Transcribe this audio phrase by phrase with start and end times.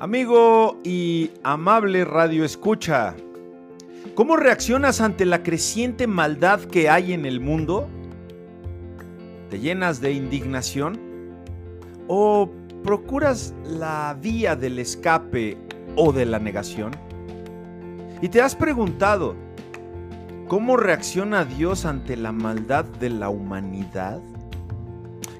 [0.00, 3.16] Amigo y amable radio escucha,
[4.14, 7.88] ¿cómo reaccionas ante la creciente maldad que hay en el mundo?
[9.50, 11.00] ¿Te llenas de indignación?
[12.06, 12.48] ¿O
[12.84, 15.58] procuras la vía del escape
[15.96, 16.92] o de la negación?
[18.22, 19.34] ¿Y te has preguntado
[20.46, 24.20] cómo reacciona Dios ante la maldad de la humanidad?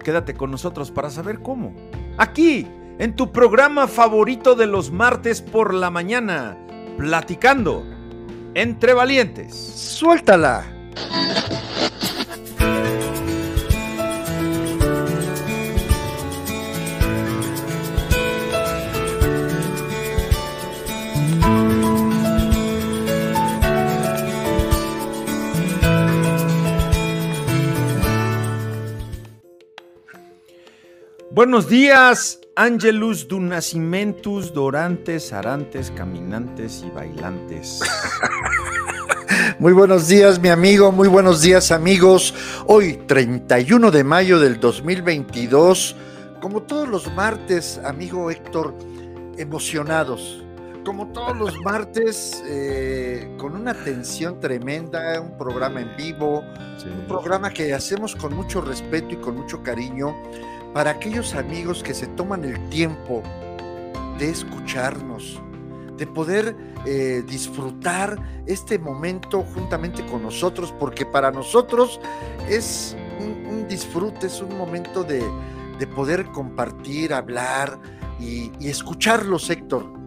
[0.02, 1.72] Quédate con nosotros para saber cómo.
[2.16, 2.66] Aquí,
[2.98, 6.58] en tu programa favorito de los martes por la mañana,
[6.96, 7.84] platicando
[8.54, 9.54] entre valientes.
[9.54, 10.74] Suéltala.
[31.30, 37.78] Buenos días, Angelus du Nascimentus, Dorantes, Arantes, Caminantes y Bailantes.
[39.60, 42.34] Muy buenos días, mi amigo, muy buenos días, amigos.
[42.66, 45.94] Hoy, 31 de mayo del 2022,
[46.40, 48.74] como todos los martes, amigo Héctor,
[49.36, 50.42] emocionados.
[50.84, 56.42] Como todos los martes, eh, con una tensión tremenda, un programa en vivo,
[56.76, 56.86] Sí.
[56.88, 60.16] un programa que hacemos con mucho respeto y con mucho cariño
[60.72, 63.22] para aquellos amigos que se toman el tiempo
[64.18, 65.40] de escucharnos,
[65.96, 68.16] de poder eh, disfrutar
[68.46, 72.00] este momento juntamente con nosotros, porque para nosotros
[72.48, 75.22] es un, disfrute, es un momento de,
[75.78, 77.78] de poder compartir, hablar
[78.18, 79.97] y, y escucharlos, Héctor.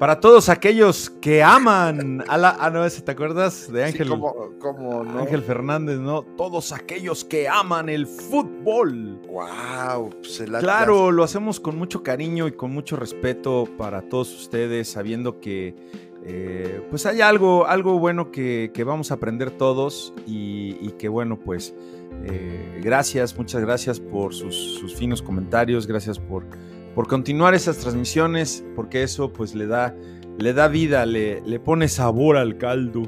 [0.00, 2.56] Para todos aquellos que aman a la.
[2.58, 4.06] Ah, no, ese, ¿te acuerdas de Ángel?
[4.06, 5.18] Sí, como, como no.
[5.18, 6.22] Ángel Fernández, ¿no?
[6.22, 9.20] Todos aquellos que aman el fútbol.
[9.28, 10.42] Wow, pues.
[10.58, 15.76] Claro, lo hacemos con mucho cariño y con mucho respeto para todos ustedes, sabiendo que
[16.24, 21.10] eh, pues hay algo, algo bueno que, que vamos a aprender todos y, y que
[21.10, 21.74] bueno, pues
[22.24, 26.46] eh, gracias, muchas gracias por sus, sus finos comentarios, gracias por,
[26.94, 29.94] por continuar esas transmisiones, porque eso pues le da,
[30.38, 33.02] le da vida, le, le pone sabor al caldo,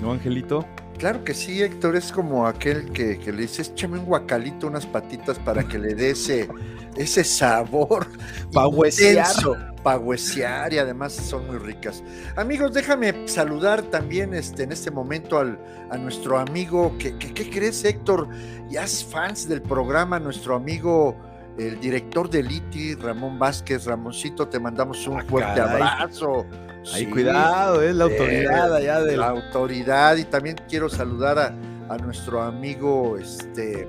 [0.00, 0.66] ¿no, Angelito?
[0.98, 4.86] Claro que sí, Héctor, es como aquel que, que le dices, échame un guacalito, unas
[4.86, 6.48] patitas para que le dé ese,
[6.96, 8.06] ese sabor.
[8.52, 9.26] Pa' huesear.
[9.26, 12.04] intenso, Pa' huesear y además son muy ricas.
[12.36, 15.58] Amigos, déjame saludar también este, en este momento al,
[15.90, 18.28] a nuestro amigo, que, que- ¿qué crees, Héctor?
[18.70, 21.16] Ya es fans del programa, nuestro amigo,
[21.58, 23.84] el director de Liti, Ramón Vázquez.
[23.84, 25.82] Ramoncito, te mandamos un Ah, fuerte caray.
[25.82, 26.46] abrazo.
[26.92, 27.10] Ahí Sí.
[27.10, 29.20] cuidado, es la autoridad Eh, allá del...
[29.20, 31.46] la autoridad y también quiero saludar a,
[31.88, 33.88] a nuestro amigo este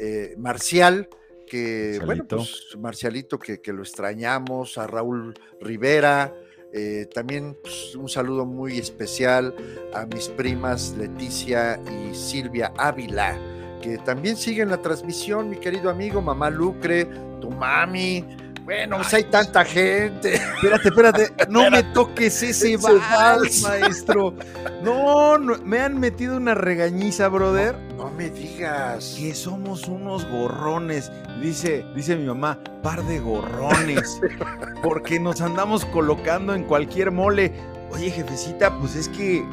[0.00, 1.08] eh, Marcial
[1.46, 6.34] que bueno pues Marcialito que, que lo extrañamos a Raúl Rivera
[6.72, 9.54] eh, también pues, un saludo muy especial
[9.94, 13.38] a mis primas Leticia y Silvia Ávila
[13.80, 17.06] que también siguen la transmisión mi querido amigo mamá Lucre
[17.40, 18.24] tu mami
[18.64, 24.34] bueno pues hay tanta gente Espérate, espérate, no me toques ese vals, maestro.
[24.82, 27.76] No, no, me han metido una regañiza, brother.
[27.96, 31.12] no me digas Que somos unos gorrones.
[31.42, 34.18] Dice, dice mi mamá, par de gorrones.
[34.82, 37.52] Porque nos andamos colocando en cualquier mole.
[37.90, 39.44] Oye, jefecita, pues es que,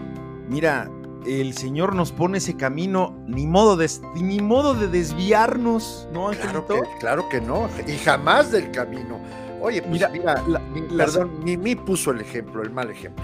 [0.48, 0.90] mira,
[1.26, 6.60] el Señor nos pone ese camino, ni modo de, ni modo de desviarnos, ¿no, Claro
[6.60, 6.74] Angelito?
[6.76, 9.20] que, claro que no, y jamás del camino.
[9.62, 13.24] Oye, pues Mira, mira, la- mi- la- perdón, Mimi puso el ejemplo, el mal ejemplo.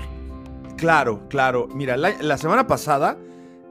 [0.78, 1.68] Claro, claro.
[1.74, 3.18] Mira, la, la semana pasada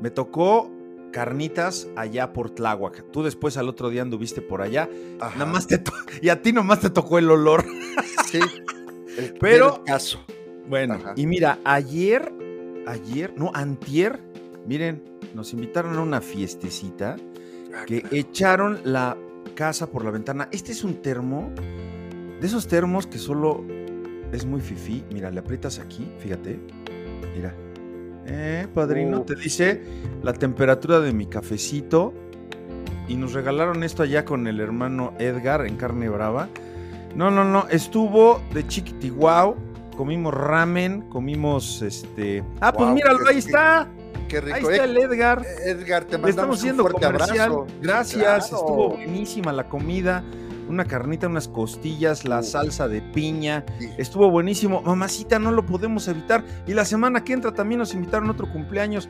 [0.01, 0.71] me tocó
[1.11, 3.11] carnitas allá por Tláhuac.
[3.11, 4.89] Tú después al otro día anduviste por allá.
[5.19, 5.83] Ajá, Nada más te
[6.21, 7.65] y a ti nomás te tocó el olor.
[8.31, 8.41] sí.
[9.17, 10.21] El, Pero- el caso.
[10.69, 11.15] Bueno, Ajá.
[11.17, 12.31] y mira, ayer,
[12.91, 14.21] ayer, no, antier,
[14.67, 15.03] miren,
[15.35, 17.17] nos invitaron a una fiestecita
[17.75, 19.17] Ah, que echaron la
[19.55, 20.49] casa por la ventana.
[20.53, 21.51] Este es un termo,
[22.41, 23.65] de esos termos que solo
[24.33, 25.05] es muy fifí.
[25.13, 26.59] Mira, le aprietas aquí, fíjate.
[27.35, 27.55] Mira.
[28.27, 29.83] Eh, padrino, te dice
[30.23, 32.15] la temperatura de mi cafecito.
[33.07, 36.49] Y nos regalaron esto allá con el hermano Edgar en carne brava.
[37.15, 39.57] No, no, no, estuvo de chiquitiguau.
[39.99, 42.45] Comimos ramen, comimos este.
[42.61, 43.89] Ah, pues Guau, míralo, ahí está.
[44.29, 44.55] Qué rico.
[44.57, 45.43] Ahí está Eh, el Edgar.
[45.67, 47.51] Edgar, te Le mandamos estamos un haciendo fuerte comercial.
[47.53, 47.67] abrazo.
[47.83, 48.39] Gracias, Claro.
[48.45, 50.23] estuvo buenísima la comida.
[50.69, 53.65] Una carnita, unas costillas, la salsa de piña.
[53.81, 53.91] Sí.
[53.99, 54.83] Estuvo buenísimo.
[54.83, 56.45] Mamacita, no lo podemos evitar.
[56.69, 59.09] Y la semana que entra también nos invitaron a otro cumpleaños.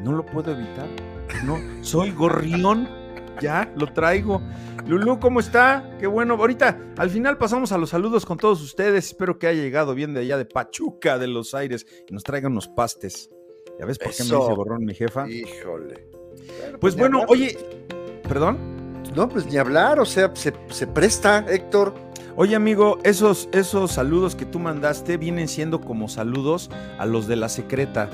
[0.00, 0.86] No lo puedo evitar.
[1.44, 2.88] No, soy gorrión.
[3.42, 4.40] ya, lo traigo.
[4.86, 5.96] Lulú, ¿cómo está?
[5.98, 6.34] Qué bueno.
[6.34, 9.06] Ahorita, al final pasamos a los saludos con todos ustedes.
[9.06, 12.52] Espero que haya llegado bien de allá de Pachuca, de los Aires, y nos traigan
[12.52, 13.30] unos pastes.
[13.80, 15.26] ¿Ya ves por qué me dice borrón mi jefa?
[15.28, 16.06] Híjole.
[16.12, 17.56] pues, pues bueno, oye,
[18.28, 18.58] ¿perdón?
[19.16, 21.94] No, pues ni hablar, o sea, se, se presta, Héctor.
[22.36, 27.36] Oye, amigo, esos, esos saludos que tú mandaste vienen siendo como saludos a los de
[27.36, 28.10] la secreta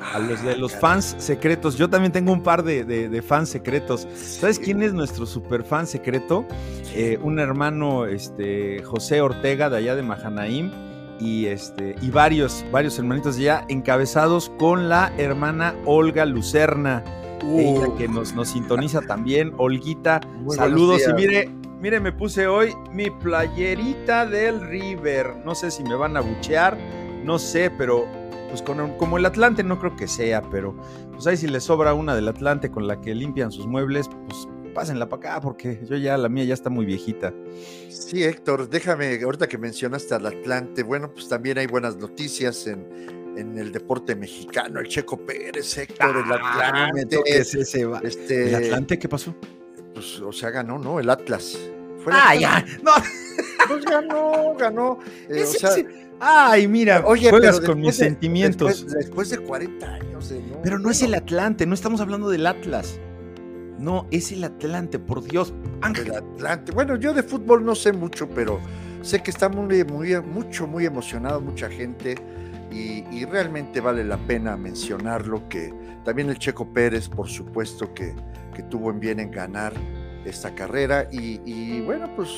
[0.00, 1.76] a los de los fans secretos.
[1.76, 4.06] Yo también tengo un par de, fans secretos.
[4.14, 6.46] ¿Sabes quién es nuestro super fan secreto?
[6.94, 10.72] Eh, un hermano, este, José Ortega, de allá de Mahanaim,
[11.20, 17.04] y, este, y varios, varios hermanitos ya encabezados con la hermana Olga Lucerna.
[17.42, 19.52] Ella que nos, nos sintoniza también.
[19.58, 21.02] Olguita, saludos.
[21.08, 21.50] Y mire,
[21.80, 25.36] mire, me puse hoy mi playerita del River.
[25.44, 26.76] No sé si me van a buchear,
[27.24, 28.06] no sé, pero
[28.48, 30.74] pues como el Atlante no creo que sea, pero
[31.12, 34.48] pues ahí si les sobra una del Atlante con la que limpian sus muebles, pues
[34.74, 37.34] pásenla para acá porque yo ya la mía ya está muy viejita.
[37.90, 42.86] Sí, Héctor, déjame, ahorita que mencionaste al Atlante, bueno, pues también hay buenas noticias en,
[43.36, 47.20] el deporte mexicano, el Checo Pérez, Héctor, el ah, Atlante.
[47.24, 49.32] Este, ¿El Atlante qué pasó?
[49.94, 50.98] Pues, o sea, ganó, ¿no?
[50.98, 51.56] El Atlas.
[52.10, 52.92] ah, ya, no.
[53.68, 54.98] Pues ganó, ganó.
[55.28, 55.70] Eh, o sea,
[56.20, 58.86] Ay, mira, Oye, juegas con mis sentimientos.
[58.86, 60.34] Después, de 40 años.
[60.62, 62.98] pero no es el Atlante, no estamos hablando del Atlas.
[63.78, 65.54] No, es el Atlante, por Dios.
[65.80, 66.08] Ángel.
[66.08, 66.72] El Atlante.
[66.72, 68.60] Bueno, yo de fútbol no sé mucho, pero
[69.02, 72.16] sé que está muy, muy mucho, muy emocionado mucha gente
[72.72, 75.72] y, realmente vale la pena mencionarlo que
[76.04, 78.14] también el Checo Pérez, por supuesto, que,
[78.54, 79.72] que tuvo en bien en ganar
[80.24, 82.28] esta carrera y, y bueno, pues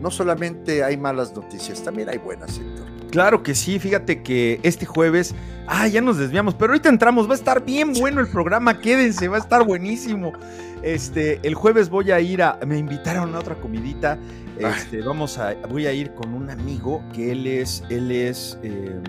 [0.00, 2.95] no solamente hay malas noticias, también hay buenas, sector.
[3.16, 5.34] Claro que sí, fíjate que este jueves,
[5.66, 9.26] ah, ya nos desviamos, pero ahorita entramos, va a estar bien bueno el programa, quédense,
[9.26, 10.34] va a estar buenísimo.
[10.82, 14.18] Este, el jueves voy a ir a, me invitaron a otra comidita,
[14.58, 19.02] este, vamos a, voy a ir con un amigo que él es, él es, em,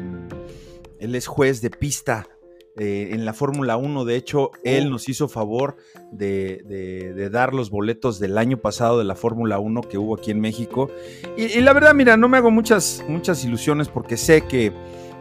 [1.00, 2.30] él es juez de pista
[2.80, 4.06] eh, en la Fórmula 1.
[4.06, 5.78] De hecho, él nos hizo favor
[6.12, 10.40] de, dar los boletos del año pasado de la Fórmula 1 que hubo aquí en
[10.40, 10.90] México.
[11.38, 14.72] Y, la verdad, mira, no me hago muchas, muchas ilusiones porque sé que,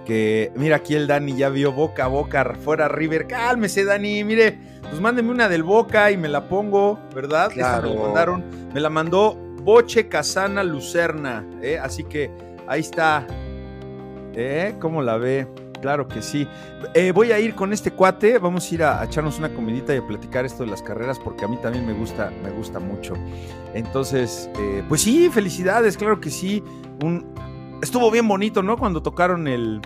[0.04, 3.26] que, mira, aquí el Dani ya vio boca a boca fuera River.
[3.26, 7.50] Cálmese, Dani, mire, pues mándeme una del Boca y me la pongo, ¿verdad?
[7.50, 7.90] Claro.
[7.90, 11.78] me, mandaron, me la mandó Boche Casana Lucerna, ¿eh?
[11.78, 12.30] así que
[12.66, 13.26] ahí está.
[14.34, 14.74] ¿Eh?
[14.80, 15.48] ¿Cómo la ve?
[15.80, 16.48] Claro que sí.
[16.94, 19.98] Eh, voy a ir con este cuate, vamos a ir a, echarnos una comidita y
[19.98, 23.14] a platicar esto de las carreras porque a mí también me gusta, me gusta mucho.
[23.74, 26.62] Entonces, eh, pues sí, felicidades, claro que sí.
[27.02, 27.26] Un,
[27.82, 28.76] estuvo bien bonito, ¿no?
[28.76, 29.80] Cuando tocaron el,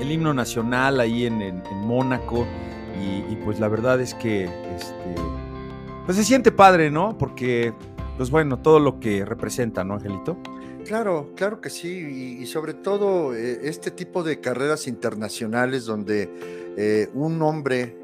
[0.00, 2.46] himno nacional ahí en, Mónaco
[3.28, 5.14] y, pues la verdad es que, este,
[6.06, 7.18] pues se siente padre, ¿no?
[7.18, 7.72] Porque,
[8.16, 10.36] pues bueno, todo lo que representa, ¿no, Angelito?
[10.86, 16.28] Claro, claro que sí, y, sobre todo eh, este tipo de carreras internacionales donde
[16.76, 17.96] eh, un hombre,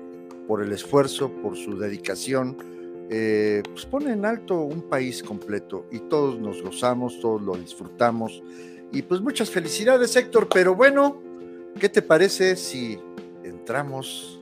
[0.47, 2.57] por el esfuerzo, por su dedicación,
[3.11, 8.43] eh, pues pone en alto un país completo y todos nos gozamos, todos lo disfrutamos.
[8.93, 11.21] Y pues muchas felicidades, Héctor, pero bueno,
[11.81, 12.99] ¿qué te parece si
[13.45, 14.41] entramos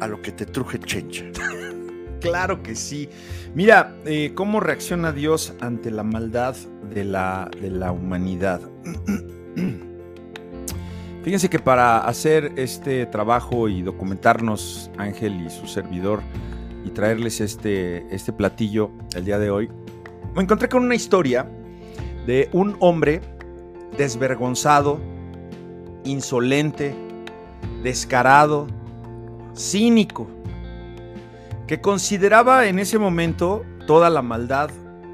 [0.00, 1.24] a lo que te truje chencha?
[2.20, 3.08] Claro que sí.
[3.54, 6.54] Mira, eh, ¿cómo reacciona Dios ante la maldad
[6.94, 8.60] de la, de la humanidad?
[11.22, 16.22] Fíjense que para hacer este trabajo y documentarnos, Ángel y su servidor,
[16.84, 19.68] y traerles este, este platillo el día de hoy,
[20.34, 21.46] me encontré con una historia
[22.26, 23.20] de un hombre
[23.98, 25.00] desvergonzado,
[26.04, 26.94] insolente,
[27.82, 28.66] descarado,
[29.54, 30.26] cínico,
[31.70, 34.70] que consideraba en ese momento toda la maldad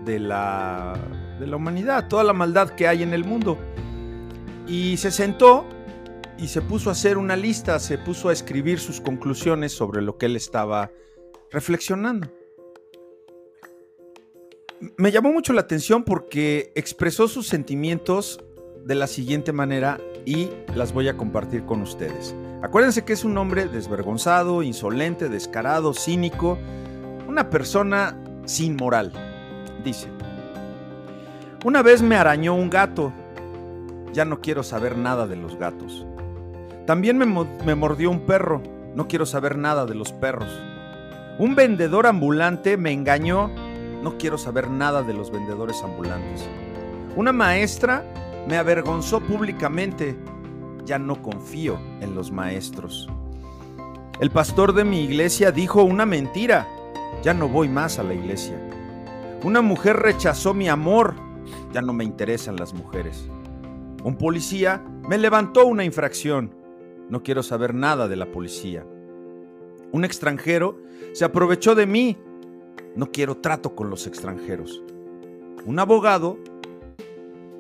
[0.07, 0.99] de la,
[1.39, 3.59] de la humanidad, toda la maldad que hay en el mundo.
[4.67, 5.67] Y se sentó
[6.39, 10.17] y se puso a hacer una lista, se puso a escribir sus conclusiones sobre lo
[10.17, 10.91] que él estaba
[11.51, 12.33] reflexionando.
[14.97, 18.43] Me llamó mucho la atención porque expresó sus sentimientos
[18.87, 22.37] de la siguiente manera y las voy a compartir con ustedes.
[22.63, 26.57] Acuérdense que es un hombre desvergonzado, insolente, descarado, cínico,
[27.27, 29.13] una persona sin moral.
[29.83, 30.07] Dice,
[31.65, 33.13] una vez me arañó un gato,
[34.13, 36.07] ya no quiero saber nada de los gatos.
[36.87, 38.63] También me, me mordió un perro,
[38.95, 40.63] no quiero saber nada de los perros.
[41.41, 43.51] Un vendedor ambulante me engañó,
[44.05, 46.49] no quiero saber nada de los vendedores ambulantes.
[47.17, 48.05] Una maestra
[48.47, 50.17] me avergonzó públicamente,
[50.85, 53.09] ya no confío en los maestros.
[54.21, 56.67] El pastor de mi iglesia dijo una mentira,
[57.23, 58.59] ya no voy más a la iglesia.
[59.43, 61.15] Una mujer rechazó mi amor,
[61.73, 63.29] ya no me interesan las mujeres.
[64.03, 66.55] Un policía me levantó una infracción,
[67.11, 68.87] no quiero saber nada de la policía.
[69.93, 70.79] Un extranjero
[71.13, 72.17] se aprovechó de mí,
[72.95, 74.83] no quiero trato con los extranjeros.
[75.65, 76.39] Un abogado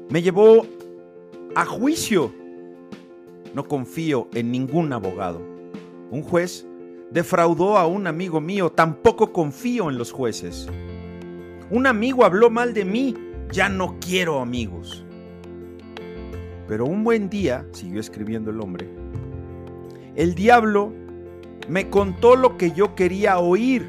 [0.08, 0.64] me llevó
[1.56, 2.34] a juicio,
[3.54, 5.40] no confío en ningún abogado.
[6.10, 6.66] Un juez
[7.10, 10.68] defraudó a un amigo mío, tampoco confío en los jueces.
[11.70, 13.14] Un amigo habló mal de mí,
[13.50, 15.02] ya no quiero amigos.
[16.68, 18.90] Pero un buen día, siguió escribiendo el hombre,
[20.14, 20.92] el diablo
[21.70, 23.88] me contó lo que yo quería oír,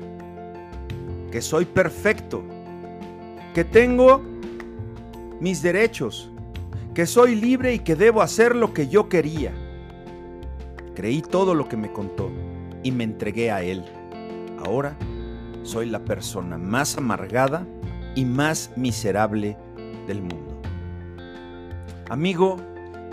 [1.34, 2.42] que soy perfecto,
[3.54, 4.22] que tengo
[5.42, 6.32] mis derechos,
[6.98, 9.54] que soy libre y que debo hacer lo que yo quería.
[10.96, 12.32] Creí todo lo que me contó
[12.82, 13.86] y me entregué a él.
[14.66, 14.98] Ahora
[15.62, 17.68] soy la persona más amargada
[18.16, 19.56] y más miserable
[20.08, 20.60] del mundo.
[22.10, 22.58] Amigo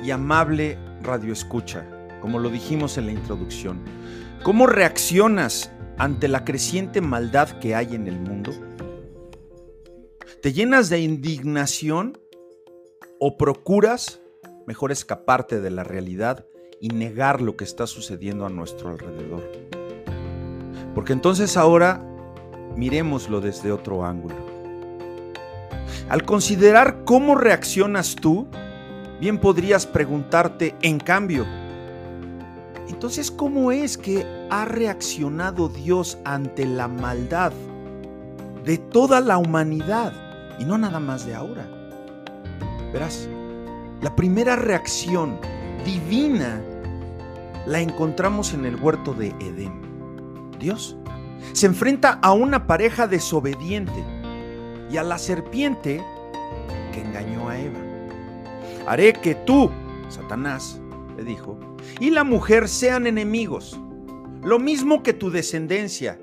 [0.03, 1.87] y amable radioescucha,
[2.23, 3.83] como lo dijimos en la introducción,
[4.43, 8.51] ¿cómo reaccionas ante la creciente maldad que hay en el mundo?
[10.41, 12.19] ¿Te llenas de indignación
[13.27, 14.21] o procuras
[14.67, 16.45] mejor escaparte de la realidad
[16.79, 19.43] y negar lo que está sucediendo a nuestro alrededor?
[20.95, 22.05] Porque entonces ahora
[22.77, 24.37] miremoslo desde otro ángulo.
[26.11, 28.47] Al considerar cómo reaccionas tú,
[29.21, 31.47] bien podrías preguntarte, en cambio,
[32.91, 37.55] entonces, ¿cómo es que ha reaccionado Dios ante la maldad
[38.67, 40.13] de toda la humanidad
[40.59, 41.74] y no nada más de ahora?
[42.95, 43.29] Verás,
[44.03, 45.41] la primera reacción
[45.85, 46.63] divina
[47.67, 49.81] la encontramos en el huerto de Edén.
[50.61, 50.97] Dios
[51.53, 54.05] se enfrenta a una pareja desobediente
[54.93, 56.05] y a la serpiente
[56.93, 57.81] que engañó a Eva.
[58.87, 59.73] Haré que tú,
[60.09, 60.81] Satanás,
[61.17, 61.59] le dijo,
[61.99, 63.77] y la mujer sean enemigos,
[64.41, 66.21] lo mismo que tu descendencia,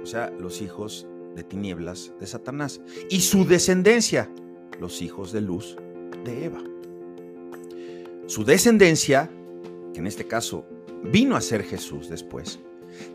[0.00, 4.30] o sea, los hijos de tinieblas de Satanás, y su descendencia,
[4.80, 5.76] los hijos de luz
[6.24, 6.60] de Eva.
[8.26, 9.30] Su descendencia,
[9.92, 10.64] que en este caso
[11.04, 12.58] vino a ser Jesús después,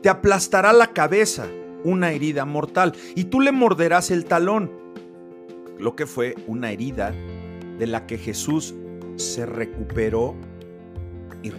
[0.02, 1.48] te aplastará la cabeza,
[1.84, 4.72] una herida mortal, y tú le morderás el talón,
[5.80, 7.14] lo que fue una herida
[7.78, 8.74] de la que Jesús
[9.18, 10.36] se recuperó
[11.44, 11.50] y,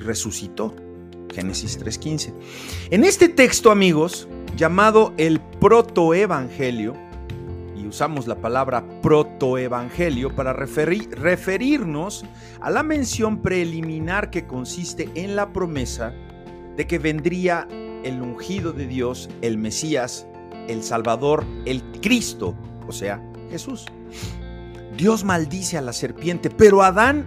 [0.00, 0.74] resucitó.
[1.34, 2.32] Génesis 3.15.
[2.90, 6.94] En este texto, amigos, llamado el protoevangelio,
[7.86, 12.24] usamos la palabra protoevangelio para referirnos
[12.60, 16.12] a la mención preliminar que consiste en la promesa
[16.76, 17.66] de que vendría
[18.04, 20.26] el ungido de Dios, el Mesías,
[20.68, 22.54] el Salvador, el Cristo,
[22.86, 23.86] o sea, Jesús.
[24.96, 27.26] Dios maldice a la serpiente, pero Adán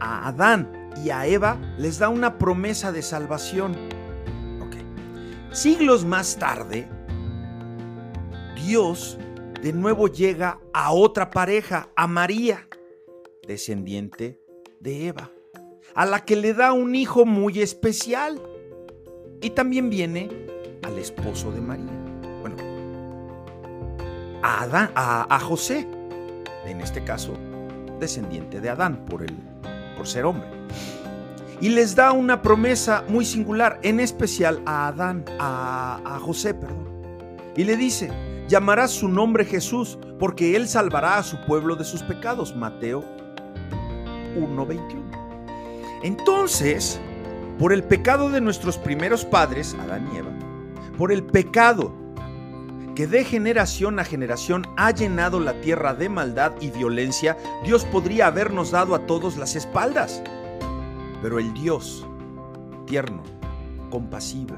[0.00, 3.76] a Adán y a Eva les da una promesa de salvación.
[5.50, 6.88] Siglos más tarde,
[8.66, 9.18] Dios
[9.64, 12.68] de nuevo llega a otra pareja, a María,
[13.48, 14.38] descendiente
[14.78, 15.30] de Eva,
[15.94, 18.38] a la que le da un hijo muy especial.
[19.40, 20.28] Y también viene
[20.82, 21.90] al esposo de María.
[22.42, 22.56] Bueno,
[24.42, 25.88] a, Adán, a, a José,
[26.66, 27.32] en este caso,
[27.98, 29.34] descendiente de Adán por el
[29.96, 30.46] por ser hombre.
[31.62, 36.86] Y les da una promesa muy singular, en especial a Adán, a, José, perdón.
[37.56, 38.10] Y le dice,
[38.48, 42.54] llamará su nombre Jesús, porque él salvará a su pueblo de sus pecados.
[42.54, 43.04] Mateo
[44.36, 45.02] 1:21.
[46.02, 47.00] Entonces,
[47.58, 50.30] por el pecado de nuestros primeros padres, Adán y Eva,
[50.98, 51.92] por el pecado
[52.94, 58.28] que de generación a generación ha llenado la tierra de maldad y violencia, Dios podría
[58.28, 60.22] habernos dado a todos las espaldas.
[61.20, 62.06] Pero el Dios,
[62.86, 63.22] tierno,
[63.90, 64.54] compasivo,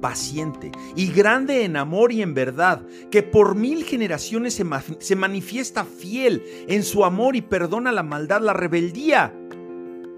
[0.00, 6.42] paciente y grande en amor y en verdad, que por mil generaciones se, manifiesta fiel
[6.68, 9.34] en su amor y perdona la maldad, la rebeldía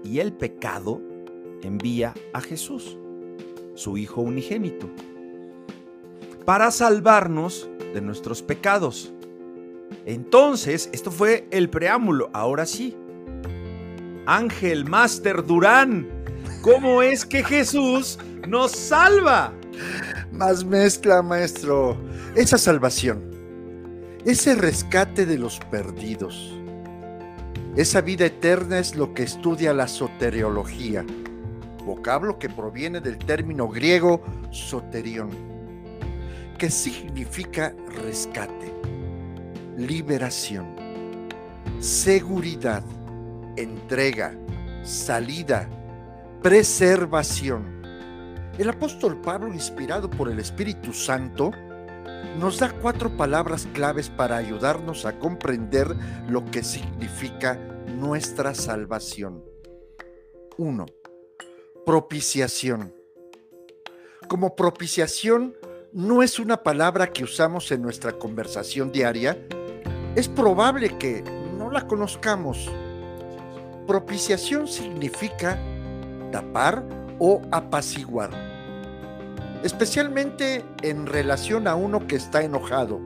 [0.03, 1.01] y el pecado,
[1.63, 2.97] envía a Jesús,
[3.75, 4.89] su Hijo unigénito
[6.45, 9.13] para salvarnos de nuestros pecados.
[10.05, 12.29] Entonces, esto fue el preámbulo.
[12.33, 12.95] Ahora sí.
[14.25, 16.07] Ángel Master Durán,
[16.61, 19.53] ¿cómo es que Jesús nos salva?
[20.31, 21.97] Más mezcla, maestro.
[22.35, 23.23] Esa salvación,
[24.25, 26.53] ese rescate de los perdidos,
[27.75, 31.05] esa vida eterna es lo que estudia la soteriología.
[31.85, 35.29] vocablo que proviene del término griego soterión,
[36.57, 37.73] que significa
[38.03, 38.71] rescate,
[39.77, 40.75] liberación,
[41.79, 42.83] seguridad,
[43.55, 44.35] entrega,
[44.83, 45.67] salida,
[46.41, 47.80] preservación.
[48.57, 51.51] El apóstol Pablo, inspirado por el Espíritu Santo,
[52.37, 55.95] nos da cuatro palabras claves para ayudarnos a comprender
[56.27, 57.55] lo que significa
[57.97, 59.43] nuestra salvación.
[60.57, 60.85] 1.
[61.85, 62.93] Propiciación.
[64.27, 65.55] Como propiciación
[65.93, 69.37] no es una palabra que usamos en nuestra conversación diaria,
[70.15, 71.23] es probable que
[71.57, 72.69] no la conozcamos.
[73.87, 75.57] Propiciación significa
[76.31, 78.31] tapar o apaciguar,
[79.63, 82.99] especialmente en relación a uno que está enojado.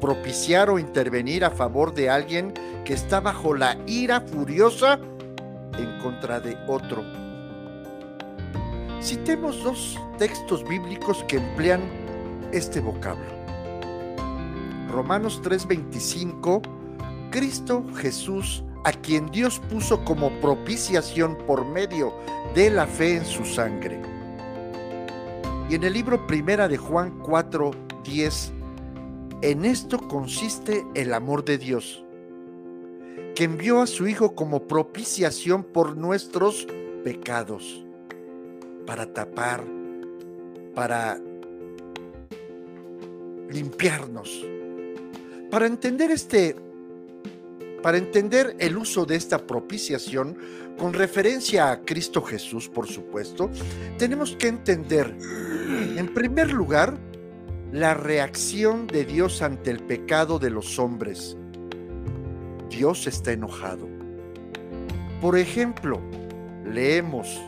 [0.00, 2.54] Propiciar o intervenir a favor de alguien
[2.86, 4.98] que está bajo la ira furiosa
[5.78, 7.04] en contra de otro.
[9.02, 11.82] Citemos dos textos bíblicos que emplean
[12.52, 13.26] este vocablo.
[14.90, 16.62] Romanos 3:25,
[17.30, 22.14] Cristo Jesús, a quien Dios puso como propiciación por medio
[22.54, 24.00] de la fe en su sangre.
[25.68, 28.52] Y en el libro Primera de Juan 4:10,
[29.42, 32.04] en esto consiste el amor de Dios
[33.34, 36.68] que envió a su Hijo como propiciación por nuestros
[37.02, 37.84] pecados,
[38.86, 39.64] para tapar,
[40.76, 41.20] para
[43.50, 44.46] limpiarnos.
[45.50, 46.56] Para entender este
[47.86, 50.36] para entender el uso de esta propiciación
[50.76, 53.48] con referencia a Cristo Jesús, por supuesto,
[53.96, 55.16] tenemos que entender,
[55.96, 56.98] en primer lugar,
[57.70, 61.36] la reacción de Dios ante el pecado de los hombres
[62.68, 63.86] Dios está enojado.
[65.20, 66.00] Por ejemplo,
[66.64, 67.40] leemos,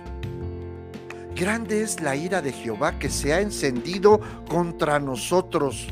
[1.35, 5.89] Grande es la ira de Jehová que se ha encendido contra nosotros,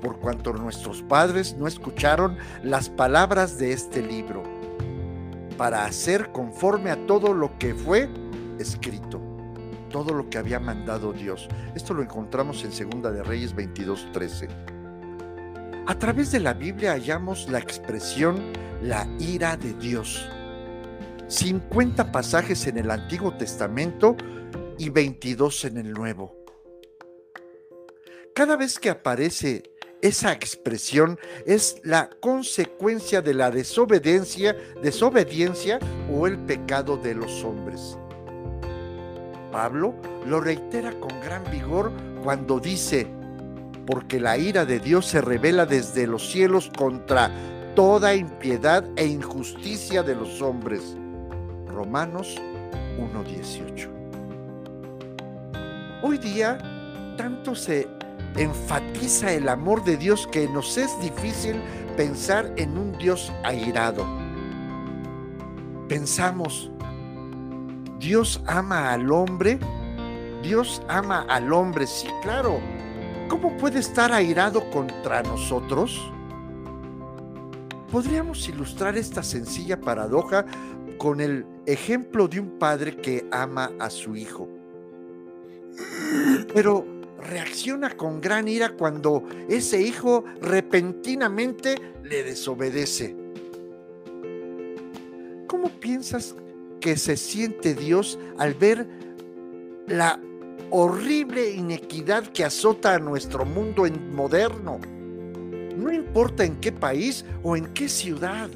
[0.00, 4.42] por cuanto nuestros padres no escucharon las palabras de este libro,
[5.56, 8.08] para hacer conforme a todo lo que fue
[8.58, 9.20] escrito,
[9.90, 11.48] todo lo que había mandado Dios.
[11.74, 14.48] Esto lo encontramos en Segunda de Reyes 22:13.
[15.86, 20.28] A través de la Biblia hallamos la expresión la ira de Dios.
[21.28, 24.16] 50 pasajes en el Antiguo Testamento
[24.78, 26.36] y 22 en el Nuevo.
[28.34, 29.75] Cada vez que aparece
[30.06, 35.78] esa expresión es la consecuencia de la desobediencia, desobediencia
[36.12, 37.98] o el pecado de los hombres.
[39.50, 39.94] Pablo
[40.26, 41.92] lo reitera con gran vigor
[42.22, 43.06] cuando dice,
[43.86, 47.30] porque la ira de Dios se revela desde los cielos contra
[47.74, 50.96] toda impiedad e injusticia de los hombres.
[51.66, 52.36] Romanos
[52.98, 53.88] 1.18.
[56.02, 56.58] Hoy día
[57.16, 57.95] tanto se
[58.36, 61.56] enfatiza el amor de Dios que nos es difícil
[61.96, 64.06] pensar en un Dios airado.
[65.88, 66.70] Pensamos,
[67.98, 69.58] Dios ama al hombre,
[70.42, 72.60] Dios ama al hombre, sí, claro,
[73.28, 76.12] ¿Cómo puede estar airado contra nosotros?
[77.90, 80.46] Podríamos ilustrar esta sencilla paradoja
[80.96, 84.48] con el ejemplo de un padre que ama a su hijo.
[86.54, 86.86] Pero
[87.26, 93.16] reacciona con gran ira cuando ese hijo repentinamente le desobedece.
[95.46, 96.34] ¿Cómo piensas
[96.80, 98.86] que se siente Dios al ver
[99.86, 100.20] la
[100.70, 104.80] horrible inequidad que azota a nuestro mundo moderno.
[105.76, 108.50] No importa en qué país o en qué ciudad.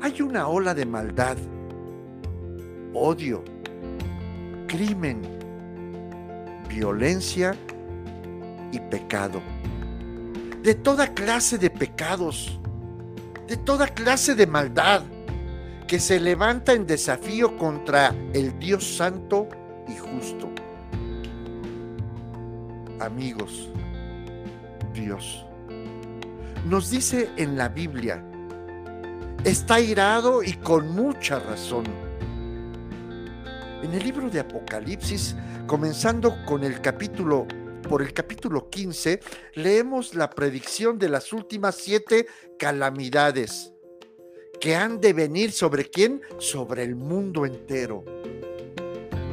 [0.00, 1.36] Hay una ola de maldad,
[2.92, 3.42] odio,
[4.66, 5.22] crimen,
[6.76, 7.56] violencia
[8.70, 9.40] y pecado.
[10.62, 12.60] De toda clase de pecados,
[13.48, 15.02] de toda clase de maldad
[15.86, 19.48] que se levanta en desafío contra el Dios Santo
[19.88, 20.50] y justo.
[23.00, 23.70] Amigos,
[24.92, 25.46] Dios
[26.68, 28.22] nos dice en la Biblia,
[29.44, 31.84] está irado y con mucha razón.
[33.86, 35.36] En el libro de Apocalipsis,
[35.68, 37.46] comenzando con el capítulo,
[37.88, 39.20] por el capítulo 15,
[39.54, 42.26] leemos la predicción de las últimas siete
[42.58, 43.72] calamidades
[44.60, 46.20] que han de venir sobre quién?
[46.38, 48.04] Sobre el mundo entero.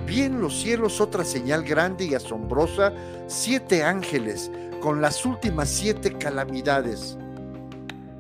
[0.06, 2.94] Vi en los cielos otra señal grande y asombrosa,
[3.26, 7.18] siete ángeles con las últimas siete calamidades,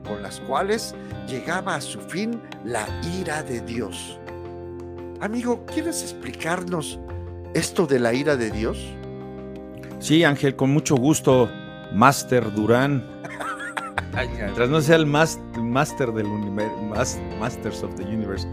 [0.03, 0.95] con las cuales
[1.27, 2.87] llegaba a su fin la
[3.19, 4.19] ira de Dios.
[5.23, 6.99] Amigo, ¿quieres explicarnos
[7.53, 8.77] esto de la ira de Dios?
[9.99, 11.49] Sí, Ángel, con mucho gusto,
[11.93, 13.07] Master Durán.
[14.37, 16.75] Mientras no sea el Master del universo,
[17.39, 18.45] Masters of the Universe.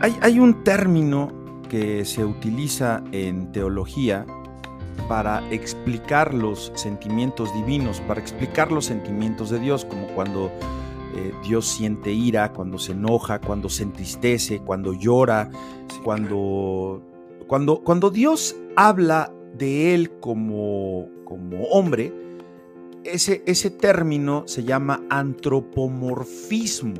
[0.00, 1.30] Hay, hay un término
[1.68, 4.26] que se utiliza en teología
[5.06, 10.50] para explicar los sentimientos divinos, para explicar los sentimientos de Dios, como cuando
[11.14, 15.50] eh, Dios siente ira, cuando se enoja, cuando se entristece, cuando llora,
[16.04, 17.02] cuando,
[17.46, 22.12] cuando, cuando Dios habla de Él como, como hombre,
[23.04, 26.94] ese, ese término se llama antropomorfismo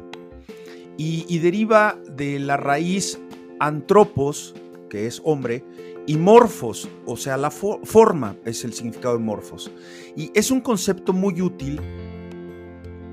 [0.97, 3.19] y, y deriva de la raíz
[3.61, 4.55] antropos,
[4.91, 5.65] que es hombre,
[6.07, 9.71] y morfos, o sea, la forma es el significado de morfos.
[10.17, 11.81] Y es un concepto muy útil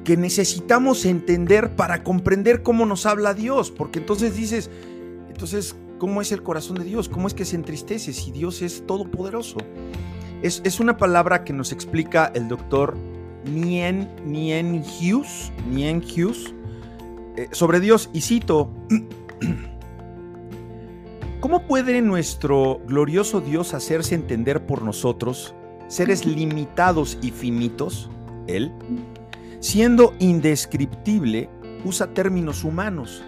[0.03, 4.69] que necesitamos entender para comprender cómo nos habla Dios, porque entonces dices,
[5.27, 7.09] entonces, ¿cómo es el corazón de Dios?
[7.09, 9.57] ¿Cómo es que se entristece si Dios es todopoderoso?
[10.41, 12.95] Es, es una palabra que nos explica el doctor
[13.45, 16.53] Nien, Nien Hughes, Nien Hughes
[17.35, 18.71] eh, sobre Dios, y cito,
[21.39, 25.53] ¿cómo puede nuestro glorioso Dios hacerse entender por nosotros,
[25.87, 28.09] seres limitados y finitos,
[28.47, 28.71] Él?
[29.61, 31.49] Siendo indescriptible,
[31.83, 33.21] usa términos humanos,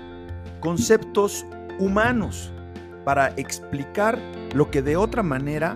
[0.61, 1.45] conceptos
[1.77, 2.53] humanos,
[3.03, 4.17] para explicar
[4.55, 5.75] lo que de otra manera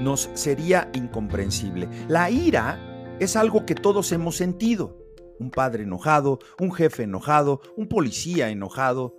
[0.00, 1.90] nos sería incomprensible.
[2.08, 2.78] La ira
[3.20, 4.96] es algo que todos hemos sentido.
[5.38, 9.18] Un padre enojado, un jefe enojado, un policía enojado.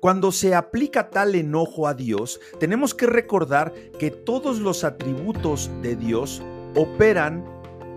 [0.00, 5.96] Cuando se aplica tal enojo a Dios, tenemos que recordar que todos los atributos de
[5.96, 6.42] Dios
[6.74, 7.42] operan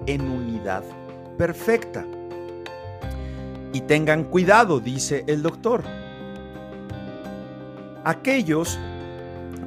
[0.08, 0.84] en unidad
[1.38, 2.06] perfecta.
[3.74, 5.84] Y tengan cuidado, dice el doctor.
[8.04, 8.80] Aquellos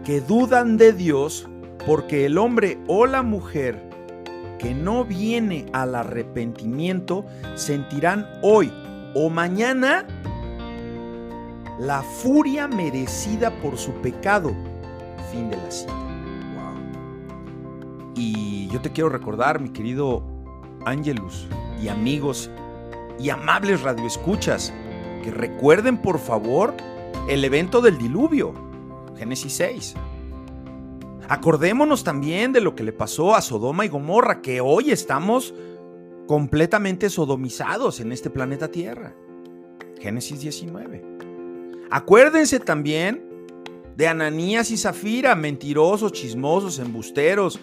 [0.05, 1.49] que dudan de Dios
[1.87, 3.83] porque el hombre o la mujer
[4.59, 7.25] que no viene al arrepentimiento
[7.55, 8.73] sentirán hoy
[9.15, 10.07] o mañana
[11.79, 14.55] la furia merecida por su pecado.
[15.31, 15.93] Fin de la cita.
[18.15, 20.34] Y yo te quiero recordar, mi querido
[20.87, 21.47] Angelus,
[21.83, 22.51] y amigos
[23.19, 24.73] y amables radioescuchas,
[25.23, 26.75] que recuerden por favor
[27.29, 28.53] el evento del diluvio,
[29.17, 29.95] Génesis 6.
[31.29, 35.55] Acordémonos también de lo que le pasó a Sodoma y Gomorra, que hoy estamos
[36.27, 39.15] completamente sodomizados en este planeta Tierra.
[40.01, 41.03] Génesis 19.
[41.91, 43.23] Acuérdense también
[43.97, 47.61] de Ananías y Zafira, mentirosos, chismosos, embusteros,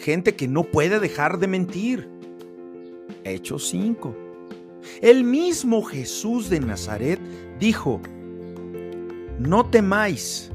[0.00, 2.08] gente que no puede dejar de mentir.
[3.24, 4.14] Hechos 5.
[5.00, 7.20] El mismo Jesús de Nazaret
[7.58, 8.00] dijo,
[9.38, 10.50] no temáis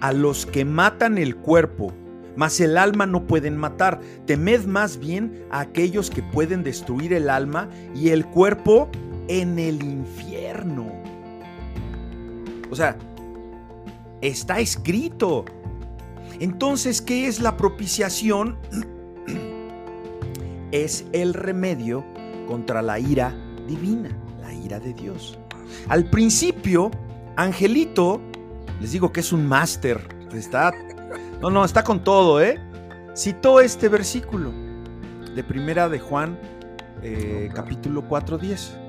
[0.00, 1.92] a los que matan el cuerpo,
[2.36, 4.00] mas el alma no pueden matar.
[4.26, 8.90] Temed más bien a aquellos que pueden destruir el alma y el cuerpo
[9.28, 10.92] en el infierno.
[12.70, 12.96] O sea,
[14.20, 15.44] está escrito.
[16.40, 18.58] Entonces, ¿qué es la propiciación?
[20.72, 22.04] es el remedio
[22.46, 23.34] contra la ira
[23.66, 25.38] divina, la ira de Dios.
[25.88, 26.90] Al principio,
[27.36, 28.20] Angelito,
[28.80, 30.00] les digo que es un máster,
[30.32, 30.72] está,
[31.40, 32.60] no, no, está con todo, ¿eh?
[33.16, 34.52] Citó este versículo
[35.34, 36.38] de Primera de Juan,
[37.02, 38.86] eh, capítulo 4.10.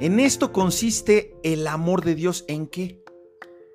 [0.00, 3.02] En esto consiste el amor de Dios, ¿en qué?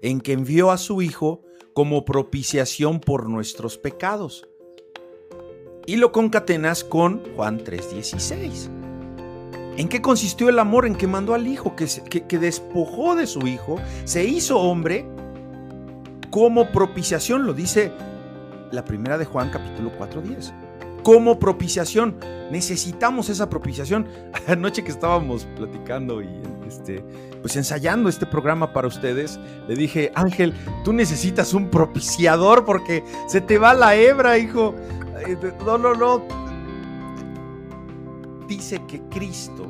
[0.02, 1.42] En que envió a su Hijo
[1.76, 4.48] como propiciación por nuestros pecados
[5.86, 8.70] y lo concatenas con Juan 3:16.
[9.78, 10.86] ¿En qué consistió el amor?
[10.86, 11.86] En que mandó al Hijo, que,
[12.28, 15.06] que, despojó de su Hijo, se hizo hombre
[16.32, 17.92] como propiciación, lo dice
[18.72, 20.54] la primera de Juan capítulo 4:10.
[21.06, 22.15] Como propiciación,
[22.50, 24.08] necesitamos esa propiciación.
[24.48, 27.06] Anoche que estábamos platicando y este,
[27.44, 33.39] pues ensayando este programa para ustedes, le dije, Ángel, tú necesitas un propiciador porque se
[33.39, 34.74] te va la hebra, hijo.
[35.63, 36.24] No, no, no.
[38.48, 39.68] Dice que Cristo,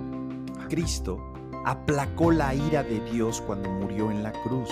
[0.69, 1.19] Cristo,
[1.65, 4.69] aplacó la ira de Dios cuando murió en la cruz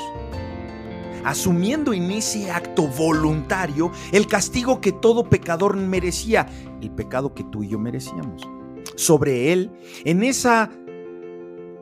[1.25, 6.47] asumiendo en ese acto voluntario el castigo que todo pecador merecía,
[6.81, 8.47] el pecado que tú y yo merecíamos.
[8.95, 9.71] Sobre él,
[10.03, 10.69] en esa,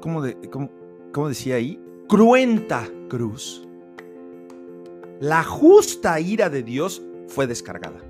[0.02, 0.24] ¿cómo,
[1.12, 1.80] cómo decía ahí?
[2.08, 3.68] Cruenta cruz,
[5.22, 8.02] la justa ira de Dios fue descargada.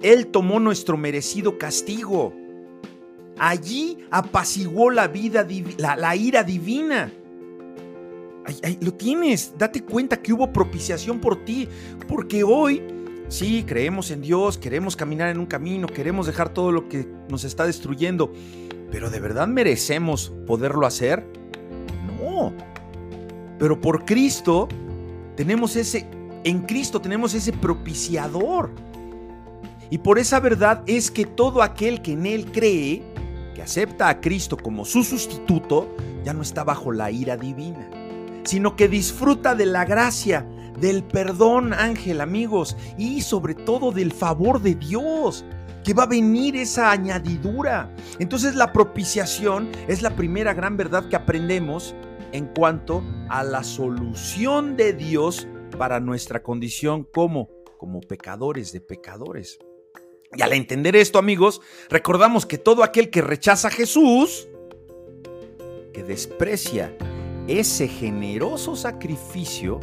[0.00, 2.32] Él tomó nuestro merecido castigo.
[3.38, 7.12] Allí apaciguó la, vida, la, ira divina.
[8.80, 11.68] Lo tienes, date cuenta que hubo propiciación por ti,
[12.08, 12.82] porque hoy
[13.28, 17.44] sí creemos en Dios, queremos caminar en un camino, queremos dejar todo lo que nos
[17.44, 18.32] está destruyendo,
[18.90, 21.24] pero ¿de verdad merecemos poderlo hacer?
[22.06, 22.52] No.
[23.58, 24.68] Pero por Cristo
[25.36, 26.06] tenemos ese,
[26.44, 28.70] en Cristo tenemos ese propiciador.
[29.88, 33.02] Y por esa verdad es que todo aquel que en Él cree,
[33.54, 38.01] que acepta a Cristo como su sustituto, ya no está bajo la ira divina
[38.44, 40.46] sino que disfruta de la gracia,
[40.78, 45.44] del perdón, Ángel, amigos, y sobre todo del favor de Dios,
[45.84, 47.94] que va a venir esa añadidura.
[48.18, 51.94] Entonces la propiciación es la primera gran verdad que aprendemos
[52.32, 57.48] en cuanto a la solución de Dios para nuestra condición como
[57.82, 59.58] como pecadores de pecadores.
[60.36, 64.46] Y al entender esto, amigos, recordamos que todo aquel que rechaza a Jesús,
[65.92, 66.96] que desprecia
[67.48, 69.80] ese generoso sacrificio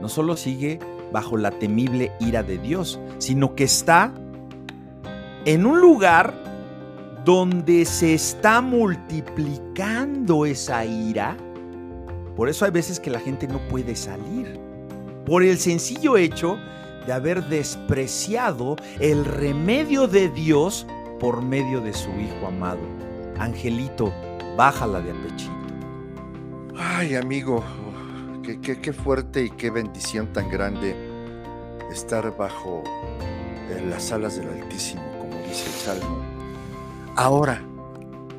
[0.00, 0.78] no solo sigue
[1.12, 4.12] bajo la temible ira de Dios, sino que está
[5.44, 6.34] en un lugar
[7.24, 11.36] donde se está multiplicando esa ira.
[12.36, 14.58] Por eso hay veces que la gente no puede salir.
[15.26, 16.58] Por el sencillo hecho
[17.06, 20.86] de haber despreciado el remedio de Dios
[21.18, 22.80] por medio de su Hijo amado.
[23.38, 24.12] Angelito,
[24.56, 25.59] bájala de apechito.
[26.82, 27.62] Ay, amigo,
[28.42, 30.96] qué, fuerte y qué bendición tan grande
[31.92, 32.82] estar bajo
[33.68, 36.22] eh, las alas del Altísimo, como dice el Salmo.
[37.16, 37.62] Ahora,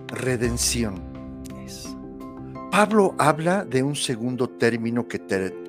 [0.08, 1.12] redención.
[2.72, 5.20] Pablo habla de un segundo término que,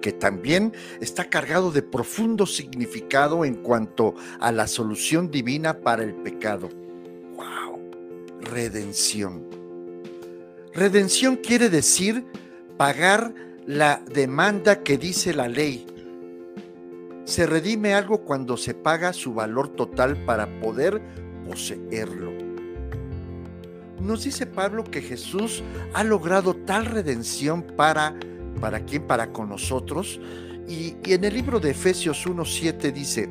[0.01, 6.15] que, también está cargado de profundo significado en cuanto a la solución divina para el
[6.15, 6.71] pecado.
[7.37, 7.91] ¡Wow!
[8.41, 9.45] Redención.
[10.73, 12.25] Redención quiere decir
[12.83, 13.33] pagar
[13.65, 15.87] la demanda que dice la ley.
[17.25, 21.01] Se redime algo cuando se paga su valor total para poder
[21.49, 22.33] poseerlo.
[24.01, 25.63] Nos dice Pablo que Jesús
[25.95, 28.17] ha logrado tal redención para,
[28.61, 29.07] ¿para quién?
[29.07, 30.19] Para con nosotros.
[30.67, 33.29] Y, y en el libro de Efesios 1.7 dice,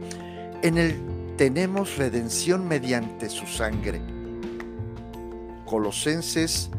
[0.61, 0.95] en él
[1.35, 4.01] tenemos redención mediante su sangre.
[5.65, 6.71] Colosenses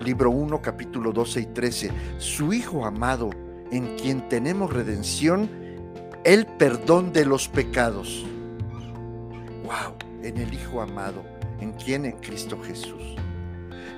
[0.00, 3.30] libro 1, capítulo 12 y 13, su Hijo amado,
[3.70, 5.48] en quien tenemos redención,
[6.24, 8.24] el perdón de los pecados.
[9.64, 9.94] ¡Wow!
[10.22, 11.22] En el Hijo amado,
[11.60, 13.16] en quien en Cristo Jesús.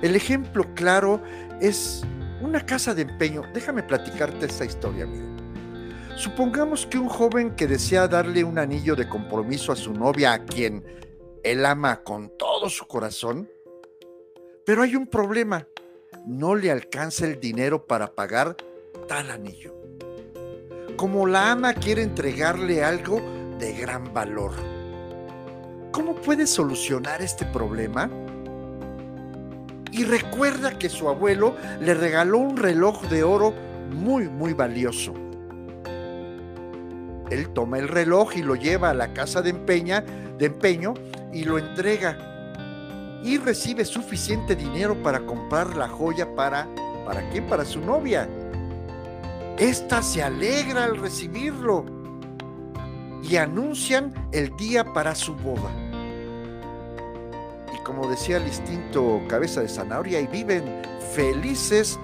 [0.01, 1.21] El ejemplo claro
[1.61, 2.03] es
[2.41, 3.41] una casa de empeño.
[3.53, 5.25] Déjame platicarte esta historia, amigo.
[6.15, 10.45] Supongamos que un joven que desea darle un anillo de compromiso a su novia, a
[10.45, 10.83] quien
[11.43, 13.49] él ama con todo su corazón,
[14.65, 15.67] pero hay un problema
[16.27, 18.57] no le alcanza el dinero para pagar
[19.07, 19.73] tal anillo.
[20.97, 23.21] Como la ama quiere entregarle algo
[23.59, 24.51] de gran valor.
[25.91, 28.09] ¿Cómo puede solucionar este problema?
[29.93, 33.53] Y recuerda que su abuelo le regaló un reloj de oro
[33.89, 35.13] muy, muy valioso.
[37.31, 40.01] Él toma el reloj y lo lleva a la casa de, empeña,
[40.37, 40.93] de empeño
[41.31, 42.26] y lo entrega
[43.23, 46.67] y recibe suficiente dinero para comprar la joya para,
[47.05, 47.23] ¿para?
[47.47, 48.27] Para su novia.
[49.57, 51.85] Esta se alegra al recibirlo
[53.23, 55.71] y anuncian el día para su boda.
[57.73, 60.81] Y como decía el instinto cabeza de zanahoria, y viven
[61.13, 61.99] felices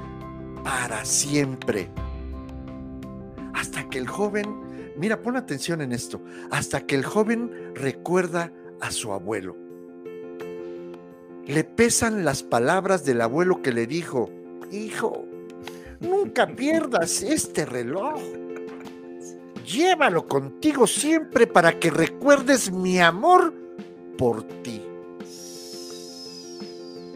[0.64, 1.90] para siempre.
[3.54, 6.22] Hasta que el joven, mira, pon atención en esto,
[6.52, 9.63] hasta que el joven recuerda a su abuelo
[11.48, 14.30] le pesan las palabras del abuelo que le dijo,
[14.72, 15.26] hijo,
[16.00, 18.22] nunca pierdas este reloj.
[19.66, 23.54] Llévalo contigo siempre para que recuerdes mi amor
[24.18, 24.82] por ti.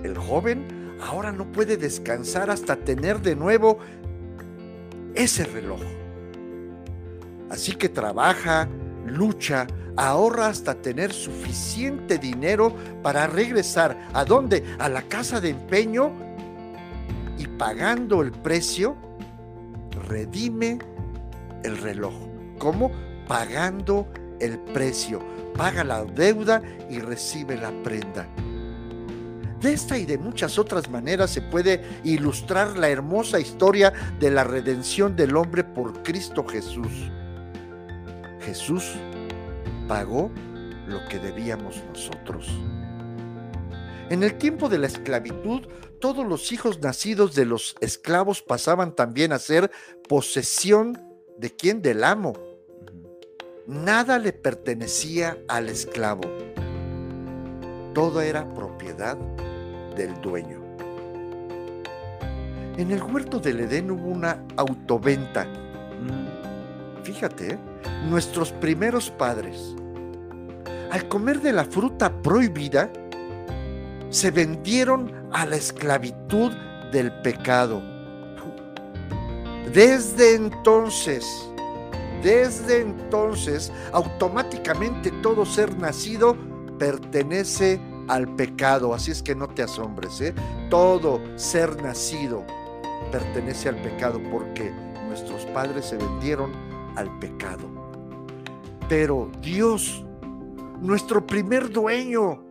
[0.03, 0.65] El joven
[1.01, 3.79] ahora no puede descansar hasta tener de nuevo
[5.13, 5.81] ese reloj.
[7.49, 8.67] Así que trabaja,
[9.05, 14.63] lucha, ahorra hasta tener suficiente dinero para regresar a dónde?
[14.79, 16.11] A la casa de empeño
[17.37, 18.95] y pagando el precio,
[20.07, 20.79] redime
[21.63, 22.13] el reloj.
[22.57, 22.91] ¿Cómo?
[23.27, 24.07] Pagando
[24.39, 25.19] el precio.
[25.55, 28.27] Paga la deuda y recibe la prenda.
[29.59, 34.43] De esta y de muchas otras maneras se puede ilustrar la hermosa historia de la
[34.43, 37.09] redención del hombre por Cristo Jesús.
[38.41, 38.93] Jesús
[39.87, 40.31] pagó
[40.87, 42.49] lo que debíamos nosotros.
[44.09, 45.67] En el tiempo de la esclavitud,
[45.99, 49.69] todos los hijos nacidos de los esclavos pasaban también a ser
[50.07, 50.97] posesión
[51.37, 52.33] de quien del amo.
[53.65, 56.21] Nada le pertenecía al esclavo.
[57.93, 59.17] Todo era propiedad
[59.97, 60.63] del dueño.
[62.77, 65.47] En el huerto del Edén hubo una autoventa.
[67.03, 67.59] Fíjate, ¿eh?
[68.09, 69.75] Nuestros primeros padres,
[70.91, 72.89] al comer de la fruta prohibida,
[74.09, 76.51] se vendieron a la esclavitud
[76.91, 77.81] del pecado.
[79.73, 81.25] Desde entonces,
[82.23, 86.37] desde entonces, automáticamente todo ser nacido
[86.79, 88.93] pertenece al pecado.
[88.93, 90.33] Así es que no te asombres, ¿eh?
[90.69, 92.43] todo ser nacido
[93.11, 94.71] pertenece al pecado porque
[95.07, 96.51] nuestros padres se vendieron
[96.97, 97.69] al pecado.
[98.89, 100.03] Pero Dios,
[100.81, 102.43] nuestro primer dueño,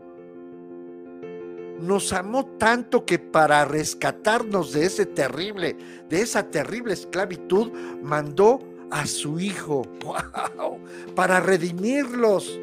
[1.81, 5.77] nos amó tanto que para rescatarnos de ese terrible,
[6.09, 7.71] de esa terrible esclavitud,
[8.03, 10.79] mandó a su hijo, wow,
[11.15, 12.59] para redimirlos.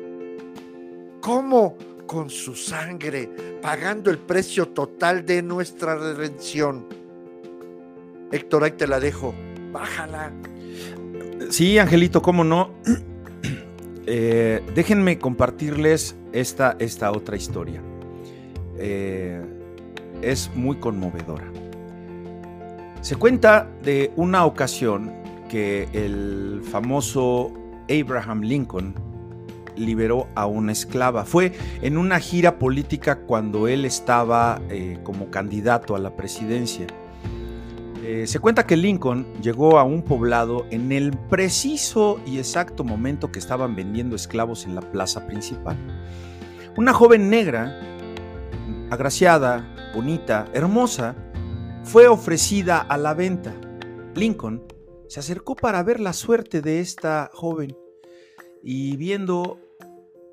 [1.21, 1.77] ¿Cómo?
[2.07, 3.29] Con su sangre,
[3.61, 6.85] pagando el precio total de nuestra redención.
[8.31, 9.33] Héctor, ahí te la dejo.
[9.71, 10.31] Bájala.
[11.49, 12.71] Sí, Angelito, cómo no.
[14.05, 17.81] Eh, déjenme compartirles esta, esta otra historia.
[18.77, 19.41] Eh,
[20.21, 21.45] es muy conmovedora.
[22.99, 25.09] Se cuenta de una ocasión
[25.47, 27.53] que el famoso
[27.89, 28.93] Abraham Lincoln
[29.75, 31.25] liberó a una esclava.
[31.25, 36.87] Fue en una gira política cuando él estaba eh, como candidato a la presidencia.
[38.13, 43.31] Eh, se cuenta que Lincoln llegó a un poblado en el preciso y exacto momento
[43.31, 45.75] que estaban vendiendo esclavos en la plaza principal.
[46.77, 47.75] Una joven negra,
[48.91, 51.15] agraciada, bonita, hermosa,
[51.83, 53.51] fue ofrecida a la venta.
[54.13, 54.61] Lincoln
[55.07, 57.75] se acercó para ver la suerte de esta joven
[58.61, 59.57] y viendo,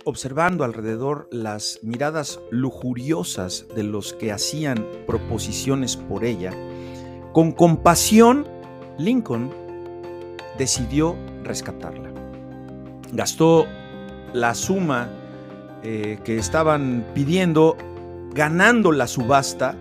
[0.05, 6.53] observando alrededor las miradas lujuriosas de los que hacían proposiciones por ella,
[7.33, 8.47] con compasión,
[8.99, 9.51] Lincoln
[10.59, 12.11] decidió rescatarla.
[13.13, 13.67] Gastó
[14.33, 15.09] la suma
[15.83, 17.77] eh, que estaban pidiendo
[18.33, 19.75] ganando la subasta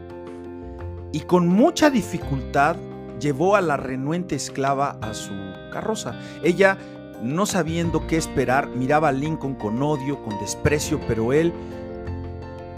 [1.12, 2.76] y con mucha dificultad
[3.20, 5.34] llevó a la renuente esclava a su
[5.72, 6.16] carroza.
[6.44, 6.78] Ella,
[7.22, 11.52] no sabiendo qué esperar, miraba a Lincoln con odio, con desprecio, pero él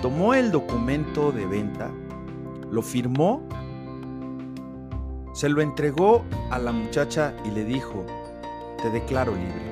[0.02, 1.92] tomó el documento de venta,
[2.72, 3.44] lo firmó
[5.34, 8.06] se lo entregó a la muchacha y le dijo,
[8.82, 9.72] te declaro libre.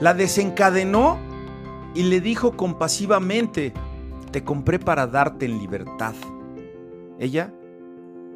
[0.00, 1.18] La desencadenó
[1.94, 3.72] y le dijo compasivamente,
[4.30, 6.14] te compré para darte en libertad.
[7.18, 7.52] Ella,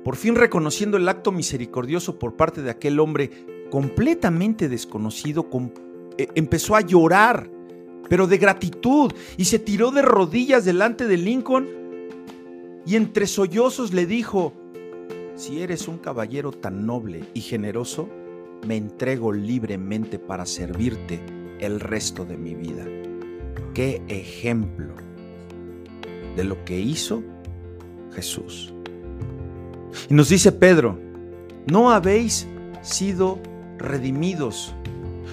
[0.05, 3.31] por fin reconociendo el acto misericordioso por parte de aquel hombre
[3.71, 5.49] completamente desconocido,
[6.19, 7.49] e, empezó a llorar,
[8.09, 11.69] pero de gratitud, y se tiró de rodillas delante de Lincoln
[12.87, 14.53] y entre sollozos le dijo,
[15.37, 18.09] si eres un caballero tan noble y generoso,
[18.67, 21.21] me entrego libremente para servirte
[21.59, 22.85] el resto de mi vida.
[23.75, 24.95] Qué ejemplo
[26.37, 27.23] de lo que hizo
[28.13, 28.73] Jesús.
[30.09, 30.99] Y nos dice Pedro,
[31.67, 32.47] no habéis
[32.83, 33.41] sido
[33.79, 34.73] redimidos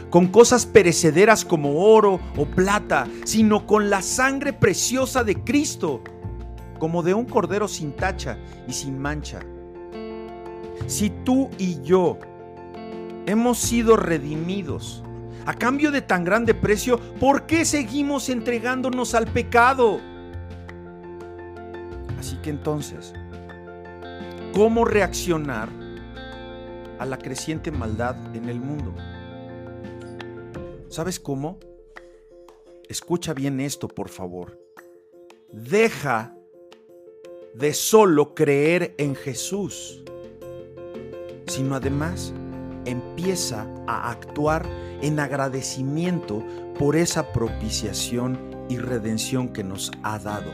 [0.10, 6.02] con cosas perecederas como oro o plata, sino con la sangre preciosa de Cristo,
[6.80, 8.38] como de un cordero sin tacha
[8.68, 9.42] y sin mancha
[10.88, 12.18] si tú y yo
[13.26, 15.04] hemos sido redimidos
[15.46, 20.00] a cambio de tan grande precio, ¿por qué seguimos entregándonos al pecado?
[22.20, 23.14] Así que entonces,
[24.54, 25.70] ¿cómo reaccionar
[27.00, 28.94] a la creciente maldad en el mundo?
[30.90, 31.60] ¿Sabes cómo?
[32.88, 34.60] Escucha bien esto, por favor.
[35.52, 36.36] Deja
[37.56, 40.04] de solo creer en Jesús
[41.52, 42.34] sino además
[42.86, 44.66] empieza a actuar
[45.02, 46.44] en agradecimiento
[46.80, 48.40] por esa propiciación
[48.70, 50.52] y redención que nos ha dado.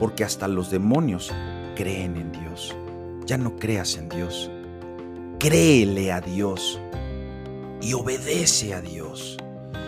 [0.00, 1.32] Porque hasta los demonios
[1.76, 2.74] creen en Dios.
[3.26, 4.50] Ya no creas en Dios.
[5.38, 6.80] Créele a Dios
[7.80, 9.36] y obedece a Dios.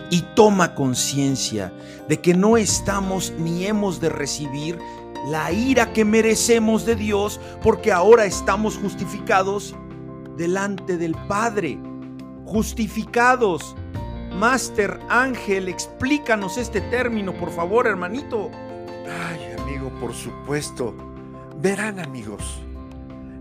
[0.09, 1.73] Y toma conciencia
[2.07, 4.77] de que no estamos ni hemos de recibir
[5.25, 9.75] la ira que merecemos de Dios porque ahora estamos justificados
[10.37, 11.79] delante del Padre.
[12.45, 13.75] Justificados.
[14.33, 18.49] Master Ángel, explícanos este término, por favor, hermanito.
[19.29, 19.53] Ay,
[20.03, 20.93] por supuesto.
[21.61, 22.61] Verán amigos,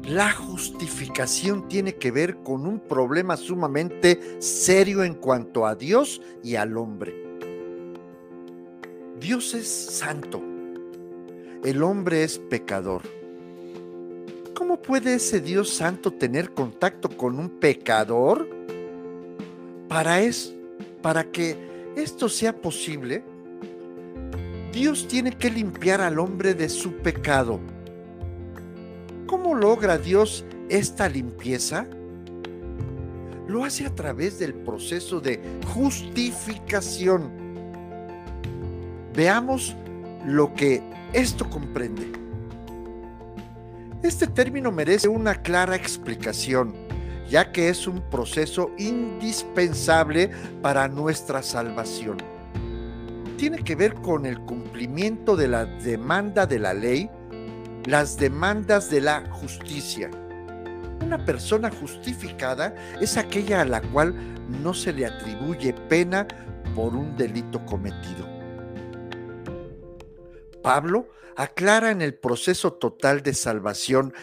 [0.05, 6.55] la justificación tiene que ver con un problema sumamente serio en cuanto a Dios y
[6.55, 7.15] al hombre.
[9.19, 10.41] Dios es santo,
[11.65, 13.03] el hombre es pecador.
[14.55, 18.49] ¿Cómo puede ese Dios santo tener contacto con un pecador?
[19.89, 20.55] Para, es,
[21.03, 21.57] para que
[21.97, 23.23] esto sea posible,
[24.73, 27.61] Dios tiene que limpiar al hombre de su pecado.
[29.27, 31.87] ¿Cómo logra Dios esta limpieza?
[33.47, 35.41] Lo hace a través del proceso de
[35.75, 37.31] justificación.
[39.15, 39.77] Veamos
[40.27, 42.13] lo que esto comprende.
[44.03, 46.75] Este término merece una clara explicación,
[47.29, 52.19] ya que es un proceso indispensable para nuestra salvación
[53.43, 57.11] tiene que ver con el cumplimiento de la demanda de la ley,
[57.87, 60.09] las demandas de la justicia.
[61.05, 64.15] Una persona justificada es aquella a la cual
[64.63, 66.25] no se le atribuye pena
[66.77, 68.42] por un delito cometido.
[70.63, 74.15] Pablo aclara en el proceso total de salvación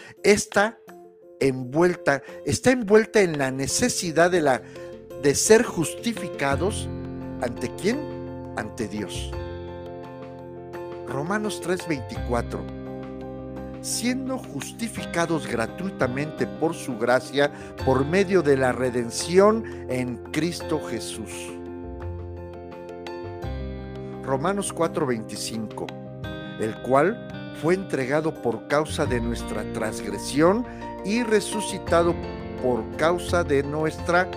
[1.39, 4.61] envuelta, está envuelta en la necesidad de, la,
[5.21, 6.87] de ser justificados
[7.41, 8.19] ante quién?
[8.59, 9.31] ante Dios.
[11.07, 12.77] Romanos 3:24.
[13.81, 17.51] Siendo justificados gratuitamente por su gracia,
[17.85, 21.31] por medio de la redención en Cristo Jesús.
[24.23, 25.87] Romanos 4:25,
[26.59, 27.27] el cual
[27.61, 30.65] fue entregado por causa de nuestra transgresión
[31.05, 32.15] y resucitado
[32.61, 34.29] por causa de nuestra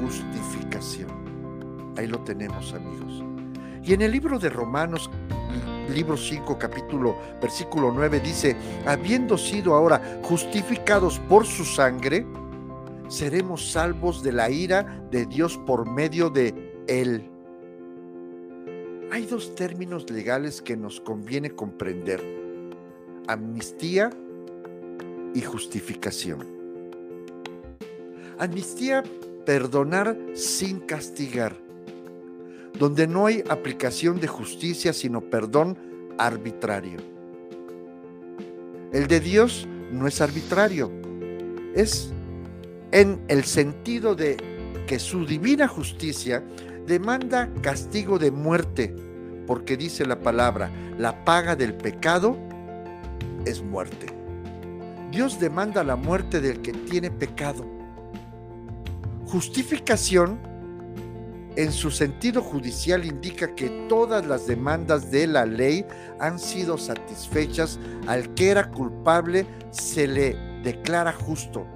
[0.00, 1.08] justificación.
[1.96, 3.24] Ahí lo tenemos, amigos.
[3.82, 5.10] Y en el libro de Romanos,
[5.92, 8.56] libro 5, capítulo, versículo 9, dice,
[8.86, 12.26] habiendo sido ahora justificados por su sangre,
[13.08, 17.30] seremos salvos de la ira de Dios por medio de él.
[19.10, 22.22] Hay dos términos legales que nos conviene comprender.
[23.26, 24.10] Amnistía
[25.34, 26.46] y justificación.
[28.38, 29.02] Amnistía,
[29.44, 31.68] perdonar sin castigar
[32.78, 35.76] donde no hay aplicación de justicia, sino perdón
[36.16, 36.98] arbitrario.
[38.92, 40.90] El de Dios no es arbitrario,
[41.74, 42.10] es
[42.92, 44.36] en el sentido de
[44.86, 46.42] que su divina justicia
[46.88, 48.96] demanda castigo de muerte,
[49.46, 52.36] porque dice la palabra, la paga del pecado
[53.44, 54.06] es muerte.
[55.12, 57.64] Dios demanda la muerte del que tiene pecado.
[59.26, 60.40] Justificación
[61.56, 65.84] en su sentido judicial indica que todas las demandas de la ley
[66.20, 71.66] han sido satisfechas, al que era culpable se le declara justo,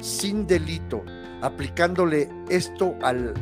[0.00, 1.02] sin delito,
[1.40, 3.34] aplicándole esto al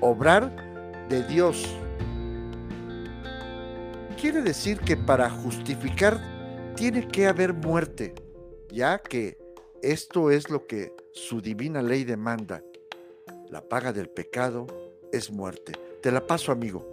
[0.00, 1.66] obrar de Dios.
[4.20, 6.20] Quiere decir que para justificar
[6.74, 8.14] tiene que haber muerte,
[8.70, 9.38] ya que
[9.82, 12.62] esto es lo que su divina ley demanda.
[13.48, 14.66] La paga del pecado
[15.12, 15.72] es muerte.
[16.02, 16.86] Te la paso, amigo.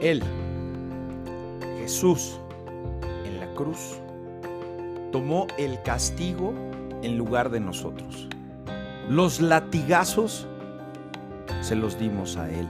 [0.00, 0.22] Él,
[1.78, 2.38] Jesús,
[3.24, 4.00] en la cruz,
[5.10, 6.52] tomó el castigo
[7.02, 8.28] en lugar de nosotros.
[9.08, 10.46] Los latigazos
[11.60, 12.68] se los dimos a Él.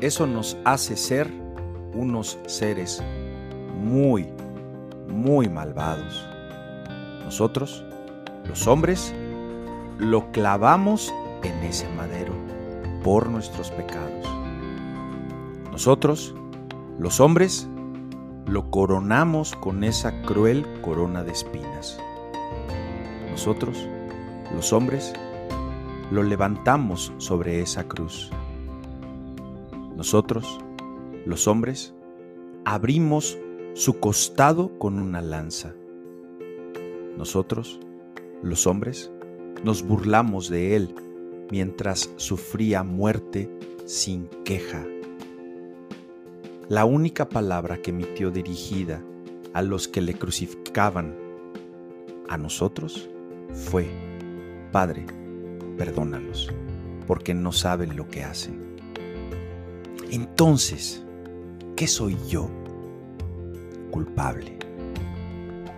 [0.00, 1.30] Eso nos hace ser
[1.94, 3.02] unos seres
[3.80, 4.28] muy,
[5.08, 6.26] muy malvados.
[7.24, 7.84] Nosotros,
[8.46, 9.14] los hombres,
[9.98, 11.12] lo clavamos
[11.42, 12.32] en ese madero
[13.02, 14.26] por nuestros pecados.
[15.70, 16.34] Nosotros,
[16.98, 17.68] los hombres,
[18.46, 21.98] lo coronamos con esa cruel corona de espinas.
[23.30, 23.88] Nosotros,
[24.54, 25.12] los hombres,
[26.10, 28.30] lo levantamos sobre esa cruz.
[29.96, 30.58] Nosotros,
[31.24, 31.94] los hombres,
[32.64, 33.38] abrimos
[33.74, 35.74] su costado con una lanza.
[37.16, 37.80] Nosotros,
[38.42, 39.10] los hombres,
[39.64, 40.94] nos burlamos de él
[41.50, 43.50] mientras sufría muerte
[43.84, 44.84] sin queja.
[46.68, 49.02] La única palabra que emitió dirigida
[49.52, 51.14] a los que le crucificaban
[52.28, 53.08] a nosotros
[53.52, 53.88] fue,
[54.72, 55.06] Padre,
[55.76, 56.50] perdónalos,
[57.06, 58.76] porque no saben lo que hacen.
[60.10, 61.04] Entonces,
[61.76, 62.50] ¿qué soy yo?
[63.90, 64.58] Culpable.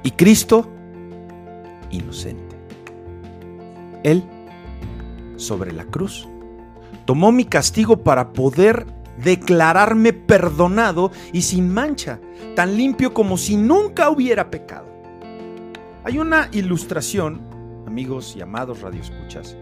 [0.03, 0.71] Y Cristo,
[1.91, 2.57] inocente.
[4.03, 4.25] Él
[5.37, 6.29] sobre la cruz.
[7.05, 8.87] Tomó mi castigo para poder
[9.23, 12.21] declararme perdonado y sin mancha,
[12.55, 14.87] tan limpio como si nunca hubiera pecado.
[16.05, 17.41] Hay una ilustración,
[17.87, 19.57] amigos y amados radioescuchas,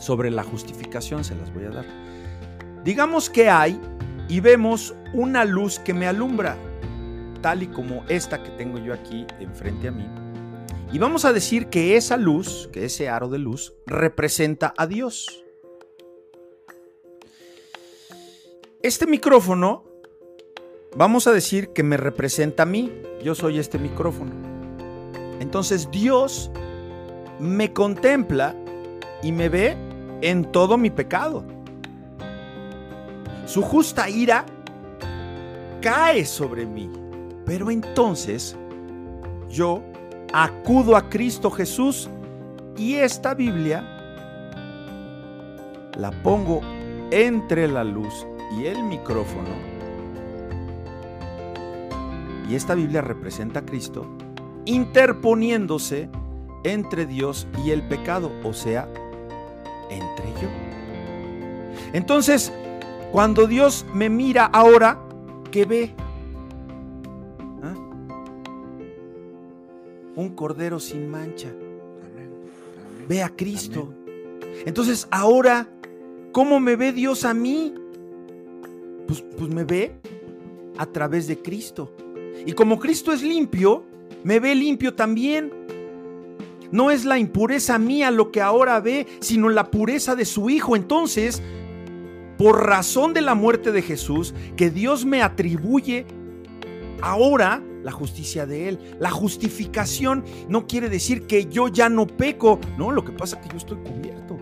[0.00, 1.86] sobre la justificación, se las voy a dar.
[2.82, 3.80] Digamos que hay
[4.28, 6.56] y vemos una luz que me alumbra,
[7.42, 10.08] tal y como esta que tengo yo aquí enfrente a mí.
[10.92, 15.44] Y vamos a decir que esa luz, que ese aro de luz, representa a Dios.
[18.82, 19.84] Este micrófono,
[20.96, 22.92] vamos a decir que me representa a mí.
[23.22, 24.32] Yo soy este micrófono.
[25.38, 26.50] Entonces Dios
[27.38, 28.56] me contempla
[29.22, 29.89] y me ve
[30.20, 31.44] en todo mi pecado.
[33.46, 34.44] Su justa ira
[35.80, 36.90] cae sobre mí.
[37.44, 38.56] Pero entonces
[39.48, 39.82] yo
[40.32, 42.08] acudo a Cristo Jesús
[42.76, 43.82] y esta Biblia
[45.98, 46.60] la pongo
[47.10, 49.70] entre la luz y el micrófono.
[52.48, 54.06] Y esta Biblia representa a Cristo
[54.64, 56.08] interponiéndose
[56.62, 58.88] entre Dios y el pecado, o sea,
[59.90, 60.48] entre yo.
[61.92, 62.52] Entonces,
[63.12, 64.98] cuando Dios me mira ahora,
[65.50, 65.94] ¿qué ve?
[67.62, 67.74] ¿Ah?
[70.16, 71.48] Un cordero sin mancha.
[73.08, 73.92] Ve a Cristo.
[74.64, 75.68] Entonces, ahora,
[76.32, 77.74] ¿cómo me ve Dios a mí?
[79.06, 79.92] Pues, pues me ve
[80.78, 81.92] a través de Cristo.
[82.46, 83.84] Y como Cristo es limpio,
[84.22, 85.52] me ve limpio también.
[86.72, 90.76] No es la impureza mía lo que ahora ve, sino la pureza de su Hijo.
[90.76, 91.42] Entonces,
[92.38, 96.06] por razón de la muerte de Jesús, que Dios me atribuye
[97.02, 98.78] ahora la justicia de Él.
[98.98, 102.60] La justificación no quiere decir que yo ya no peco.
[102.78, 104.38] No, lo que pasa es que yo estoy cubierto.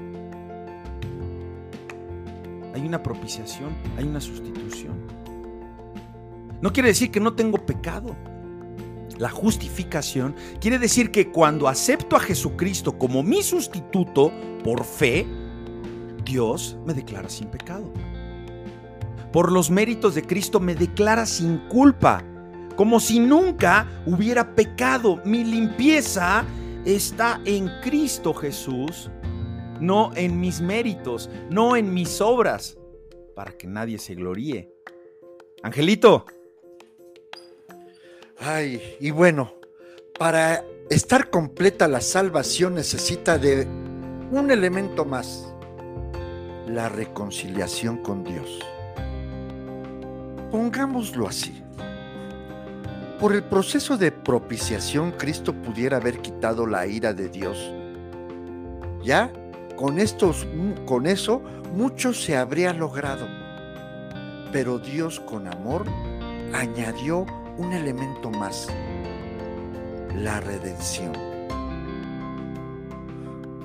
[2.74, 4.94] Hay una propiciación, hay una sustitución.
[6.60, 8.14] No quiere decir que no tengo pecado.
[9.18, 15.26] La justificación quiere decir que cuando acepto a Jesucristo como mi sustituto por fe,
[16.24, 17.92] Dios me declara sin pecado.
[19.32, 22.22] Por los méritos de Cristo me declara sin culpa,
[22.76, 25.20] como si nunca hubiera pecado.
[25.24, 26.44] Mi limpieza
[26.84, 29.10] está en Cristo Jesús,
[29.80, 32.78] no en mis méritos, no en mis obras,
[33.34, 34.72] para que nadie se gloríe.
[35.62, 36.24] Angelito,
[38.40, 39.52] Ay, y bueno,
[40.16, 43.66] para estar completa la salvación necesita de
[44.30, 45.52] un elemento más,
[46.68, 48.60] la reconciliación con Dios.
[50.52, 51.64] Pongámoslo así.
[53.18, 57.72] Por el proceso de propiciación, Cristo pudiera haber quitado la ira de Dios.
[59.02, 59.32] Ya
[59.74, 60.46] con, estos,
[60.86, 61.42] con eso
[61.74, 63.26] mucho se habría logrado.
[64.52, 65.84] Pero Dios con amor
[66.52, 67.26] añadió
[67.58, 68.68] un elemento más,
[70.14, 71.12] la redención.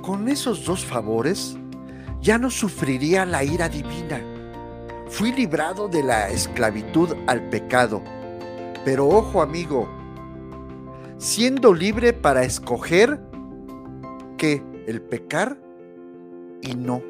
[0.01, 1.55] Con esos dos favores
[2.19, 4.19] ya no sufriría la ira divina.
[5.07, 8.03] Fui librado de la esclavitud al pecado.
[8.83, 9.87] Pero ojo amigo,
[11.17, 13.21] siendo libre para escoger
[14.37, 15.57] que el pecar
[16.61, 17.01] y no.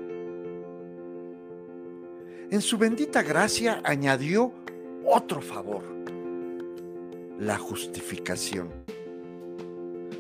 [2.52, 4.52] En su bendita gracia añadió
[5.06, 5.94] otro favor
[7.46, 8.70] la justificación.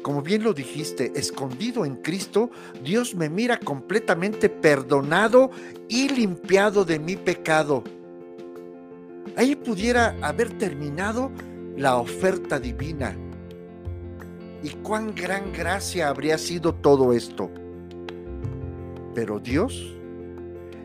[0.02, 2.52] Como bien lo dijiste, escondido en Cristo,
[2.84, 5.50] Dios me mira completamente perdonado
[5.88, 7.84] y limpiado de mi pecado.
[9.38, 11.32] Ahí pudiera haber terminado
[11.78, 13.16] la oferta divina.
[14.62, 17.50] Y cuán gran gracia habría sido todo esto.
[19.16, 19.96] Pero Dios,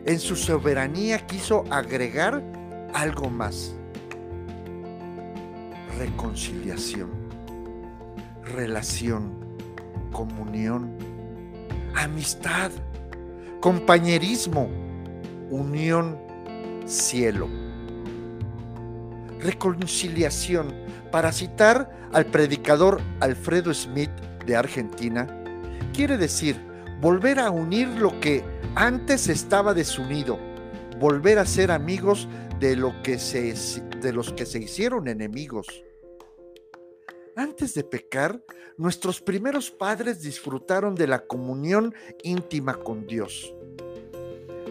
[0.05, 2.41] en su soberanía, quiso agregar
[2.93, 3.78] algo más
[5.99, 7.09] reconciliación,
[8.55, 9.33] relación,
[10.13, 10.95] comunión,
[11.93, 12.71] amistad,
[13.59, 14.69] compañerismo,
[15.49, 16.17] unión,
[16.85, 17.49] cielo.
[19.41, 20.73] Reconciliación,
[21.11, 24.11] para citar al predicador Alfredo Smith
[24.45, 25.27] de Argentina,
[25.93, 26.55] quiere decir
[27.01, 28.41] volver a unir lo que
[28.75, 30.39] antes estaba desunido,
[30.97, 32.29] volver a ser amigos
[32.61, 33.53] de, lo que se,
[34.01, 35.83] de los que se hicieron enemigos.
[37.39, 38.43] Antes de pecar,
[38.75, 43.55] nuestros primeros padres disfrutaron de la comunión íntima con Dios.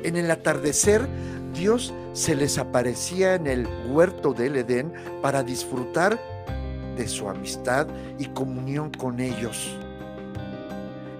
[0.03, 1.09] En el atardecer,
[1.55, 4.93] Dios se les aparecía en el huerto del Edén
[5.23, 6.21] para disfrutar
[6.95, 7.87] de su amistad
[8.19, 9.75] y comunión con ellos.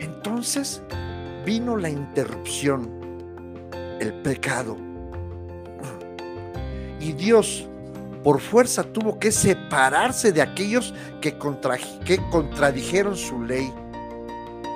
[0.01, 0.83] Entonces
[1.47, 2.91] vino la interrupción,
[4.01, 4.77] el pecado.
[7.01, 7.68] Y Dios
[8.23, 11.39] por fuerza tuvo que separarse de aquellos que,
[12.05, 13.73] que contradijeron su ley.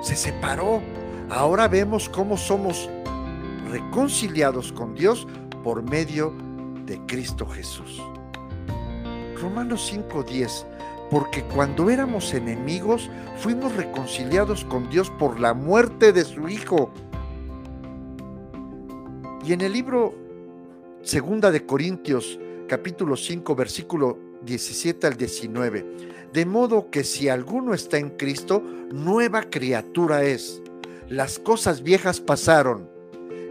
[0.01, 0.81] Se separó.
[1.29, 2.89] Ahora vemos cómo somos
[3.69, 5.27] reconciliados con Dios
[5.63, 6.33] por medio
[6.85, 8.01] de Cristo Jesús.
[9.41, 10.65] Romanos 5:10,
[11.09, 16.91] porque cuando éramos enemigos fuimos reconciliados con Dios por la muerte de su Hijo.
[19.45, 20.13] Y en el libro
[21.01, 22.39] Segunda de Corintios
[22.73, 25.85] capítulo 5 versículo 17 al 19,
[26.33, 30.59] de modo que si alguno está en Cristo, nueva criatura es.
[31.07, 32.89] Las cosas viejas pasaron.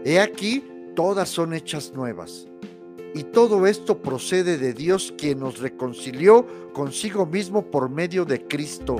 [0.03, 0.61] He aquí,
[0.93, 2.49] todas son hechas nuevas.
[3.15, 8.97] Y todo esto procede de Dios quien nos reconcilió consigo mismo por medio de Cristo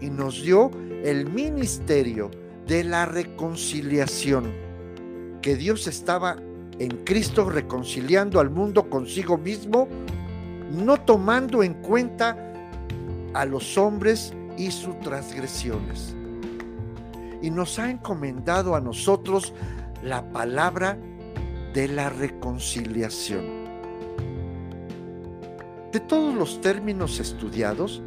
[0.00, 0.70] y nos dio
[1.04, 2.30] el ministerio
[2.66, 4.50] de la reconciliación,
[5.42, 6.38] que Dios estaba
[6.78, 9.88] en Cristo reconciliando al mundo consigo mismo,
[10.70, 12.36] no tomando en cuenta
[13.32, 16.14] a los hombres y sus transgresiones.
[17.42, 19.52] Y nos ha encomendado a nosotros
[20.02, 20.98] la palabra
[21.74, 23.64] de la reconciliación.
[25.92, 28.02] De todos los términos estudiados,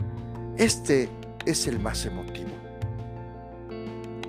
[0.58, 1.10] este
[1.46, 2.47] es el más emotivo.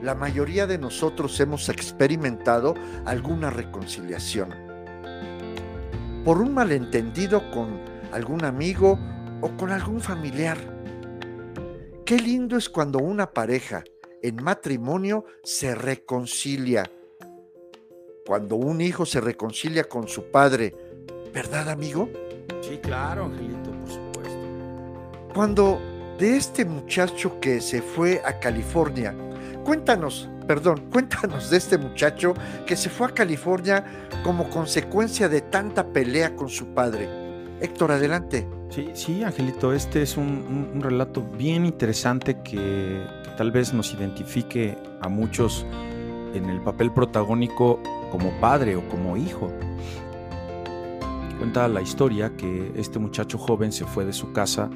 [0.02, 2.74] La mayoría de nosotros hemos experimentado
[3.04, 4.54] alguna reconciliación.
[6.24, 7.80] Por un malentendido con
[8.12, 8.98] algún amigo
[9.40, 10.58] o con algún familiar.
[12.04, 13.84] Qué lindo es cuando una pareja
[14.22, 16.90] en matrimonio se reconcilia
[18.28, 20.74] cuando un hijo se reconcilia con su padre,
[21.32, 22.10] ¿verdad, amigo?
[22.60, 25.32] Sí, claro, Angelito, por supuesto.
[25.34, 25.80] Cuando
[26.18, 29.16] de este muchacho que se fue a California,
[29.68, 32.32] cuéntanos, perdón, cuéntanos de este muchacho
[32.64, 33.84] que se fue a California
[34.24, 37.06] como consecuencia de tanta pelea con su padre.
[37.60, 38.48] Héctor, adelante.
[38.70, 44.78] Sí, sí, Angelito, este es un, relato bien interesante que, que tal vez nos identifique
[45.02, 45.66] a muchos
[46.32, 47.78] en el papel protagónico
[48.10, 49.52] como padre o como hijo.
[51.36, 54.70] Cuenta la historia que este muchacho joven se fue de su casa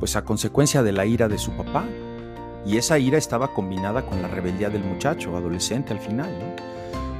[0.00, 1.84] pues a consecuencia de la ira de su papá.
[2.66, 6.56] Y esa ira estaba combinada con la rebeldía del muchacho, adolescente al final.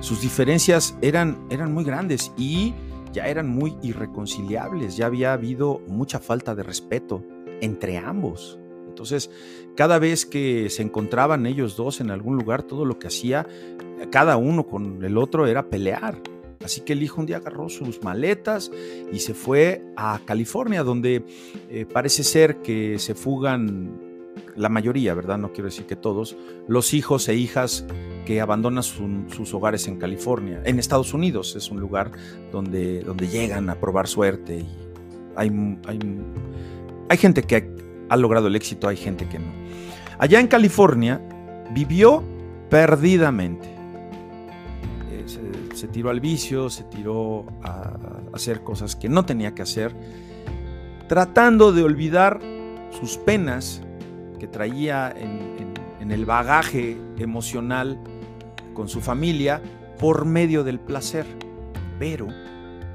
[0.01, 2.75] Sus diferencias eran, eran muy grandes y
[3.13, 7.23] ya eran muy irreconciliables, ya había habido mucha falta de respeto
[7.61, 8.59] entre ambos.
[8.89, 9.31] Entonces,
[9.77, 13.47] cada vez que se encontraban ellos dos en algún lugar, todo lo que hacía
[14.11, 16.21] cada uno con el otro era pelear.
[16.63, 18.71] Así que el hijo un día agarró sus maletas
[19.13, 21.25] y se fue a California, donde
[21.69, 24.04] eh, parece ser que se fugan
[24.57, 25.39] la mayoría, ¿verdad?
[25.39, 26.37] No quiero decir que todos,
[26.69, 27.85] los hijos e hijas
[28.27, 30.63] que abandonan sus hogares en California.
[30.65, 32.13] En Estados Unidos es un lugar
[32.53, 34.69] donde, donde llegan a probar suerte y
[35.37, 35.99] hay, hay,
[37.09, 37.69] hay gente que
[38.09, 39.53] ha logrado el éxito, hay gente que no.
[40.19, 41.21] Allá en California
[41.73, 42.23] vivió
[42.71, 43.75] perdidamente
[45.75, 47.93] se tiró al vicio, se tiró a
[48.33, 49.95] hacer cosas que no tenía que hacer,
[51.09, 52.41] tratando de olvidar
[52.99, 53.83] sus penas
[54.47, 57.99] traía en, el bagaje emocional
[58.75, 59.63] con su familia
[59.99, 61.25] por medio del placer.
[61.99, 62.29] Pero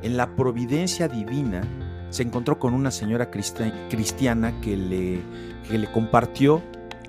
[0.03, 1.61] en la providencia divina
[2.09, 5.21] se encontró con una señora cristiana que le,
[5.67, 6.61] que le compartió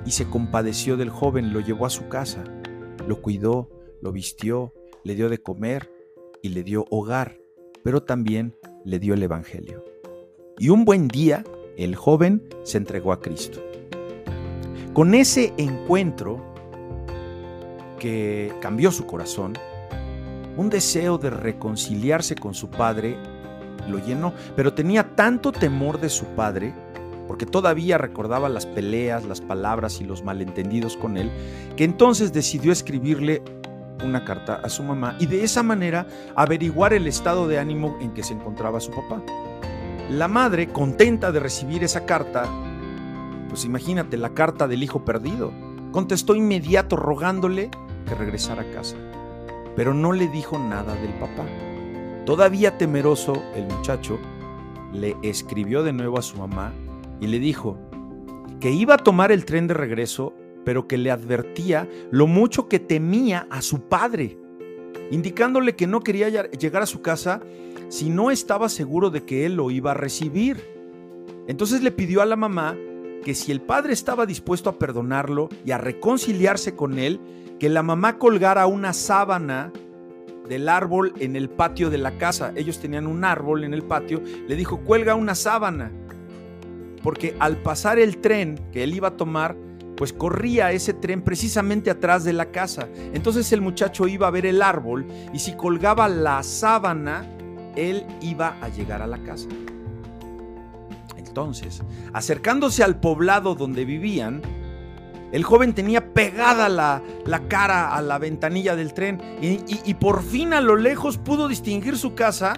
[0.07, 2.45] y se compadeció del joven, lo llevó a su casa,
[3.07, 3.68] lo cuidó,
[4.01, 4.72] lo vistió,
[5.05, 5.93] le dio de comer
[6.43, 7.38] y le dio hogar,
[7.82, 9.84] pero también le dio el Evangelio.
[10.59, 11.45] Y un buen día,
[11.76, 13.61] el joven se entregó a Cristo.
[14.93, 16.41] Con ese encuentro
[18.01, 19.53] que cambió su corazón,
[20.57, 23.16] un deseo de reconciliarse con su padre
[23.88, 26.74] lo llenó, pero tenía tanto temor de su padre,
[27.28, 31.30] porque todavía recordaba las peleas, las palabras y los malentendidos con él,
[31.76, 33.43] que entonces decidió escribirle
[34.05, 38.12] una carta a su mamá y de esa manera averiguar el estado de ánimo en
[38.12, 39.22] que se encontraba su papá.
[40.11, 42.49] La madre, contenta de recibir esa carta,
[43.51, 45.53] pues imagínate la carta del hijo perdido,
[45.92, 47.70] contestó inmediato rogándole
[48.07, 48.96] que regresara a casa,
[49.76, 51.44] pero no le dijo nada del papá.
[52.24, 54.18] Todavía temeroso, el muchacho
[54.94, 56.72] le escribió de nuevo a su mamá
[57.20, 57.76] y le dijo
[58.61, 60.32] que iba a tomar el tren de regreso
[60.64, 64.38] pero que le advertía lo mucho que temía a su padre,
[65.11, 67.40] indicándole que no quería llegar a su casa
[67.88, 70.59] si no estaba seguro de que él lo iba a recibir.
[71.48, 72.76] Entonces le pidió a la mamá
[73.25, 77.21] que si el padre estaba dispuesto a perdonarlo y a reconciliarse con él,
[77.59, 79.73] que la mamá colgara una sábana
[80.49, 82.53] del árbol en el patio de la casa.
[82.57, 84.23] Ellos tenían un árbol en el patio.
[84.49, 85.93] Le dijo, cuelga una sábana.
[87.03, 89.57] Porque al pasar el tren que él iba a tomar,
[89.97, 92.89] pues corría ese tren precisamente atrás de la casa.
[93.12, 97.27] Entonces el muchacho iba a ver el árbol y si colgaba la sábana,
[97.77, 99.49] él iba a llegar a la casa.
[101.31, 101.81] Entonces,
[102.12, 104.43] acercándose al poblado donde vivían,
[105.31, 107.03] el joven tenía pegada la,
[107.47, 111.97] cara a la ventanilla del tren y, y por fin a lo lejos pudo distinguir
[111.97, 112.55] su casa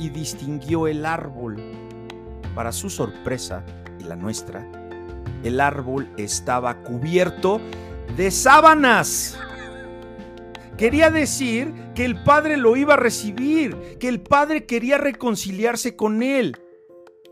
[0.00, 1.62] y distinguió el árbol.
[2.56, 3.64] Para su sorpresa
[4.00, 4.66] y la nuestra,
[5.44, 7.60] el árbol estaba cubierto
[8.16, 9.38] de sábanas.
[10.76, 16.24] Quería decir que el padre lo iba a recibir, que el padre quería reconciliarse con
[16.24, 16.56] él.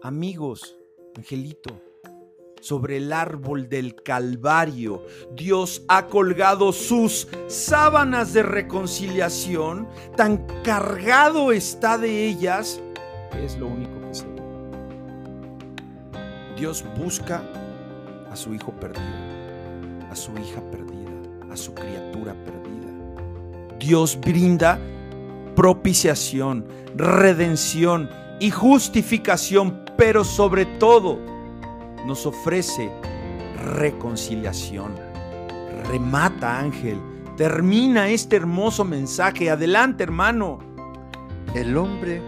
[0.03, 0.78] Amigos,
[1.14, 1.78] Angelito,
[2.62, 9.86] sobre el árbol del Calvario, Dios ha colgado sus sábanas de reconciliación,
[10.16, 12.80] tan cargado está de ellas,
[13.44, 14.26] es lo único que sé.
[16.57, 17.42] Dios busca
[18.30, 19.05] a su hijo perdido,
[20.11, 23.76] a su hija perdida, a su criatura perdida.
[23.78, 24.78] Dios brinda
[25.55, 28.09] propiciación, redención
[28.40, 31.18] y justificación, pero sobre todo
[32.07, 32.90] nos ofrece
[33.74, 34.94] reconciliación.
[35.88, 36.98] Remata, ángel.
[37.36, 39.51] Termina este hermoso mensaje.
[39.51, 40.59] Adelante, hermano.
[41.55, 42.22] El hombre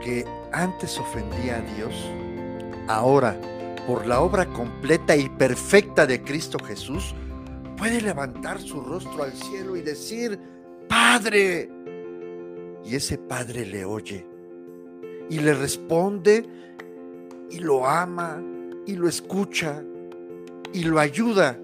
[0.00, 1.92] que antes ofendía a Dios,
[2.86, 3.36] ahora
[3.84, 7.16] por la obra completa y perfecta de Cristo Jesús,
[7.76, 10.38] puede levantar su rostro al cielo y decir,
[10.88, 11.68] Padre.
[12.84, 14.24] Y ese Padre le oye
[15.28, 16.46] y le responde
[17.52, 18.42] y lo ama
[18.84, 19.84] y lo escucha
[20.72, 21.56] y lo ayuda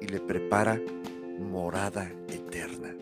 [0.00, 0.78] y le prepara
[1.38, 2.94] morada eterna.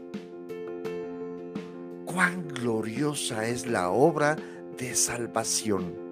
[2.04, 4.36] Cuán gloriosa es la obra
[4.78, 6.02] de salvación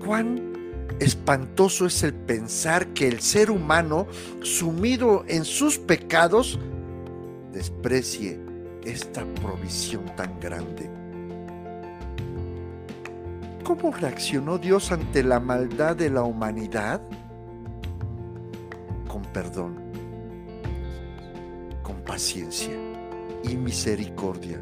[0.00, 4.08] cuán espantoso es el pensar que el ser humano,
[4.42, 6.58] sumido en sus pecados,
[7.52, 8.40] desprecie
[8.84, 10.99] esta provisión tan grande.
[13.70, 17.00] ¿Cómo reaccionó Dios ante la maldad de la humanidad?
[19.06, 19.76] Con perdón,
[21.80, 22.74] con paciencia
[23.44, 24.60] y misericordia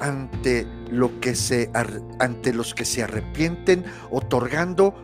[0.00, 1.68] ante, lo que se,
[2.20, 4.94] ante los que se arrepienten, otorgando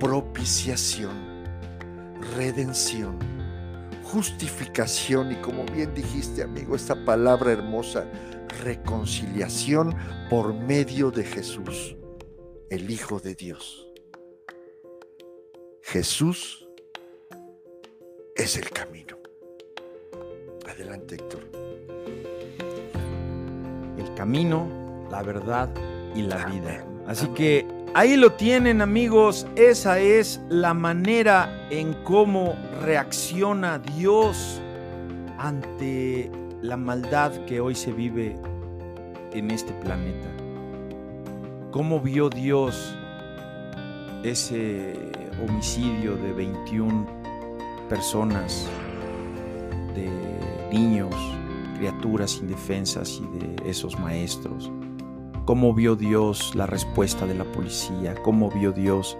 [0.00, 1.44] propiciación,
[2.34, 3.18] redención,
[4.04, 8.06] justificación y como bien dijiste amigo, esta palabra hermosa,
[8.64, 9.94] reconciliación
[10.30, 11.94] por medio de Jesús,
[12.70, 13.86] el Hijo de Dios.
[15.82, 16.68] Jesús
[18.34, 19.18] es el camino.
[20.66, 21.66] Adelante, Héctor
[24.16, 24.66] camino,
[25.10, 25.68] la verdad
[26.16, 26.84] y la vida.
[27.06, 27.64] Así que
[27.94, 34.60] ahí lo tienen amigos, esa es la manera en cómo reacciona Dios
[35.38, 36.28] ante
[36.62, 38.36] la maldad que hoy se vive
[39.32, 40.35] en este planeta.
[41.76, 42.96] ¿Cómo vio Dios
[44.22, 44.94] ese
[45.46, 47.06] homicidio de 21
[47.90, 48.66] personas,
[49.94, 50.08] de
[50.72, 51.14] niños,
[51.76, 54.72] criaturas indefensas y de esos maestros.
[55.44, 59.18] Cómo vio Dios la respuesta de la policía, cómo vio Dios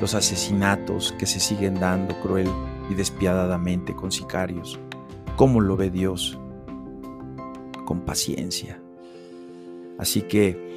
[0.00, 2.48] los asesinatos que se siguen dando cruel
[2.88, 4.80] y despiadadamente con sicarios.
[5.36, 6.38] Cómo lo ve Dios
[7.84, 8.80] con paciencia.
[9.98, 10.73] Así que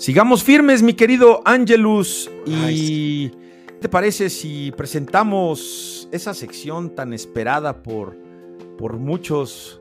[0.00, 2.28] sigamos firmes, mi querido Angelus.
[2.46, 8.16] ¿Y qué te parece si presentamos esa sección tan esperada por,
[8.76, 9.80] por muchos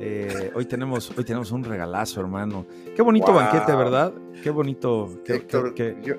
[0.00, 2.66] eh, hoy, tenemos, hoy tenemos un regalazo, hermano.
[2.94, 4.12] Qué bonito banquete, ¿verdad?
[4.42, 5.20] Qué bonito.
[5.26, 6.14] Héctor, yo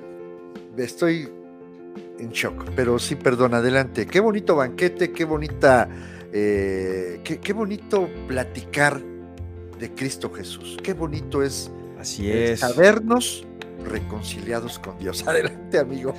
[0.78, 1.30] estoy
[2.20, 4.06] en shock, pero sí, perdón, adelante.
[4.06, 5.90] Qué bonito banquete, qué bonita,
[6.34, 9.02] eh, qué, bonito platicar
[9.80, 10.78] de Cristo Jesús.
[10.84, 12.62] Qué bonito es, Así es.
[12.62, 13.46] sabernos
[13.84, 15.24] reconciliados con Dios.
[15.28, 16.14] Adelante, amigo.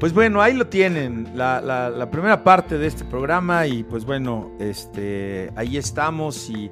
[0.00, 5.52] Pues bueno, ahí lo tienen, la, primera parte de este programa y pues bueno, este,
[5.54, 6.70] ahí estamos y,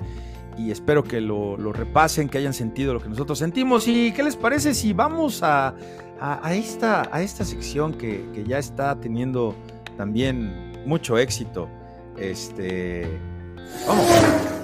[0.70, 4.74] espero que lo, repasen, que hayan sentido lo que nosotros sentimos y qué les parece
[4.74, 5.74] si vamos a,
[6.50, 9.54] esta, a esta sección que, que, ya está teniendo
[9.96, 11.68] también mucho éxito.
[12.18, 13.06] Este,
[13.86, 14.59] vamos.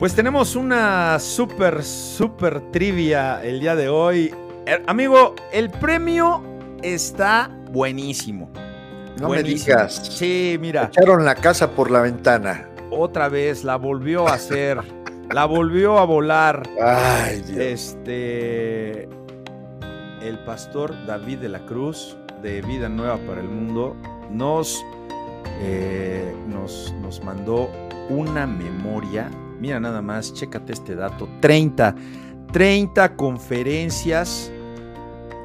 [0.00, 4.34] Pues tenemos una súper, súper trivia el día de hoy.
[4.64, 6.42] Eh, amigo, el premio
[6.82, 8.50] está buenísimo.
[9.20, 9.96] No me digas.
[10.10, 12.66] Sí, mira, Echaron la casa por la ventana.
[12.90, 14.78] otra vez la volvió a hacer.
[15.34, 16.62] la volvió a volar.
[16.82, 17.58] Ay, Dios.
[17.58, 19.02] Este.
[20.22, 23.94] El pastor David de la Cruz, de Vida Nueva para el Mundo,
[24.30, 24.82] nos,
[25.60, 27.70] eh, nos, nos mandó
[28.08, 29.30] una memoria.
[29.60, 31.94] Mira nada más, chécate este dato: 30,
[32.52, 34.50] 30 conferencias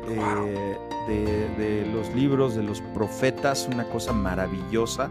[0.10, 5.10] eh, de, de los libros de los profetas, una cosa maravillosa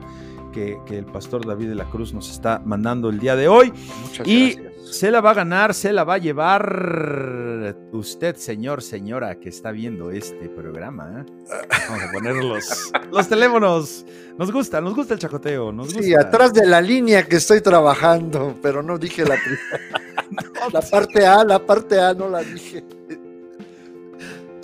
[0.53, 3.73] que, que el pastor David de la Cruz nos está mandando el día de hoy.
[4.03, 4.74] Muchas y- gracias.
[4.91, 9.71] Se la va a ganar, se la va a llevar usted, señor, señora, que está
[9.73, 11.25] viendo este programa.
[11.27, 11.33] ¿eh?
[11.89, 14.05] Vamos a poner los, los teléfonos.
[14.39, 15.73] Nos gusta, nos gusta el chacoteo.
[15.73, 16.03] Nos gusta.
[16.03, 20.01] Sí, atrás de la línea que estoy trabajando, pero no dije la primera.
[20.73, 22.83] La parte A, la parte A no la dije.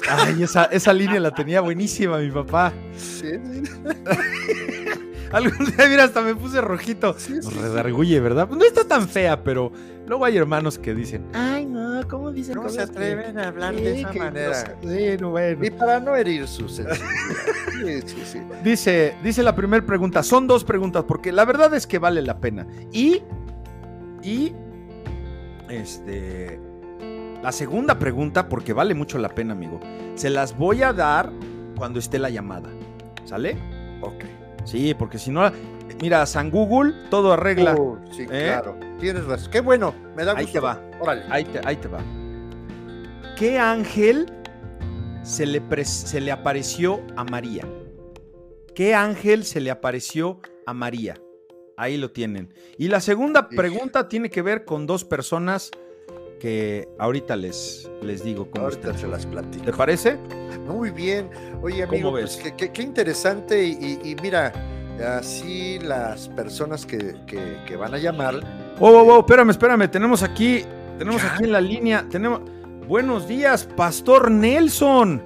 [0.08, 2.72] Ay, esa, esa línea la tenía buenísima mi papá.
[2.96, 3.62] Sí, sí,
[5.32, 7.14] Algún día, mira, hasta me puse rojito.
[7.18, 7.58] sí, Nos sí.
[7.60, 8.48] redarguye, ¿verdad?
[8.48, 9.70] No está tan fea, pero
[10.10, 13.74] luego hay hermanos que dicen, ay, no, ¿cómo dicen No se que- atreven a hablar
[13.76, 14.54] Sí, de esa no manera.
[14.54, 14.74] sé".
[14.82, 15.64] Sí, no, bueno.
[15.64, 17.06] Y para no herir su sensibilidad.
[17.80, 18.40] Sí, sí, sí.
[18.64, 22.38] Dice, dice la primera pregunta, son dos preguntas, porque la verdad es que vale la
[22.40, 22.66] pena.
[22.92, 23.22] Y,
[24.22, 24.52] y,
[25.68, 26.58] este,
[27.42, 29.80] la segunda pregunta, porque vale mucho la pena, amigo,
[30.16, 31.30] se las voy a dar
[31.76, 32.68] cuando esté la llamada.
[33.24, 33.56] ¿Sale?
[34.02, 34.24] Ok.
[34.64, 35.50] Sí, porque si no,
[36.00, 37.74] mira, San Google todo arregla.
[37.74, 38.46] Uh, sí, ¿Eh?
[38.48, 38.76] claro.
[38.98, 39.50] Tienes razón.
[39.50, 40.46] Qué bueno, me da gusto.
[40.46, 40.80] Ahí te va.
[41.00, 41.22] Órale.
[41.30, 42.00] Ahí te, ahí te va.
[43.36, 44.30] ¿Qué ángel
[45.22, 47.64] se le, se le apareció a María?
[48.74, 51.14] ¿Qué ángel se le apareció a María?
[51.76, 52.52] Ahí lo tienen.
[52.76, 55.70] Y la segunda pregunta tiene que ver con dos personas
[56.38, 59.64] que ahorita les, les digo cómo Ahorita se las platico.
[59.64, 60.16] ¿Te parece?
[60.66, 61.30] Muy bien.
[61.62, 63.62] Oye, amigo, ¿Cómo pues, qué, interesante.
[63.64, 64.52] Y mira,
[65.04, 68.36] así las personas que, que- que van a llamar.
[68.78, 69.88] Oh, oh, oh, espérame, espérame.
[69.90, 70.64] Tenemos aquí,
[70.98, 71.34] tenemos ¿Ya?
[71.34, 72.40] aquí en la línea, tenemos...
[72.86, 75.22] Buenos días, Pastor Nelson.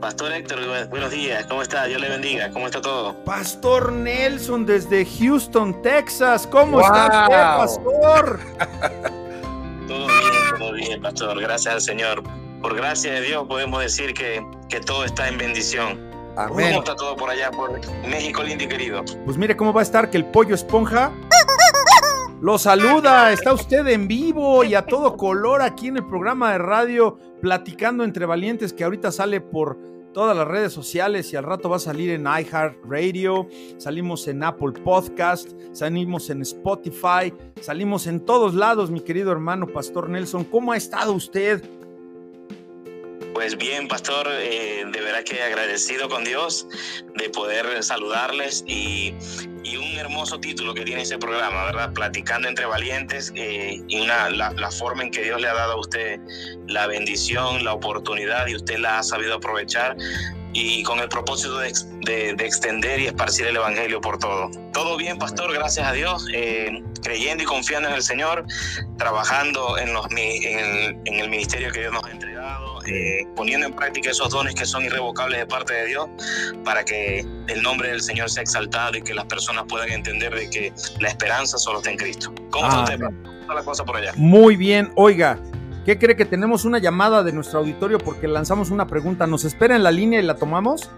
[0.00, 1.84] Pastor Héctor, bu- buenos días, ¿cómo está?
[1.86, 3.14] Dios le bendiga, ¿cómo está todo?
[3.24, 6.46] Pastor Nelson desde Houston, Texas.
[6.46, 7.36] ¿Cómo está usted,
[7.88, 8.40] pastor?
[9.88, 12.22] Todo bien, todo bien, Pastor, gracias al Señor.
[12.60, 16.00] Por gracia de Dios podemos decir que, que todo está en bendición.
[16.36, 16.68] Amén.
[16.68, 19.04] ¿Cómo está todo por allá, por México lindo y querido?
[19.24, 21.12] Pues mire cómo va a estar que el pollo esponja
[22.42, 23.32] lo saluda.
[23.32, 28.04] Está usted en vivo y a todo color aquí en el programa de radio platicando
[28.04, 29.78] entre valientes que ahorita sale por
[30.12, 34.72] todas las redes sociales y al rato va a salir en iHeartRadio, salimos en Apple
[34.84, 40.44] Podcast, salimos en Spotify, salimos en todos lados, mi querido hermano Pastor Nelson.
[40.44, 41.62] ¿Cómo ha estado usted?
[43.36, 46.66] Pues bien, Pastor, eh, de verdad que agradecido con Dios
[47.16, 49.12] de poder saludarles y,
[49.62, 51.92] y un hermoso título que tiene ese programa, ¿verdad?
[51.92, 55.74] Platicando entre valientes eh, y una, la, la forma en que Dios le ha dado
[55.74, 56.18] a usted
[56.66, 59.94] la bendición, la oportunidad y usted la ha sabido aprovechar
[60.54, 61.74] y con el propósito de,
[62.06, 64.50] de- de extender y esparcir el Evangelio por todo.
[64.72, 68.46] Todo bien, Pastor, gracias a Dios, eh, creyendo y confiando en el Señor,
[68.96, 74.10] trabajando en, los, en el ministerio que Dios nos ha entregado, eh, poniendo en práctica
[74.10, 76.08] esos dones que son irrevocables de parte de Dios
[76.64, 80.48] para que el nombre del Señor sea exaltado y que las personas puedan entender de
[80.50, 82.32] que la esperanza solo está en Cristo.
[82.50, 82.94] ¿Cómo está usted?
[82.94, 83.22] Amén.
[83.22, 84.12] ¿Cómo está la cosa por allá?
[84.16, 85.38] Muy bien, oiga,
[85.84, 89.26] ¿qué cree que tenemos una llamada de nuestro auditorio porque lanzamos una pregunta?
[89.26, 90.90] ¿Nos espera en la línea y la tomamos?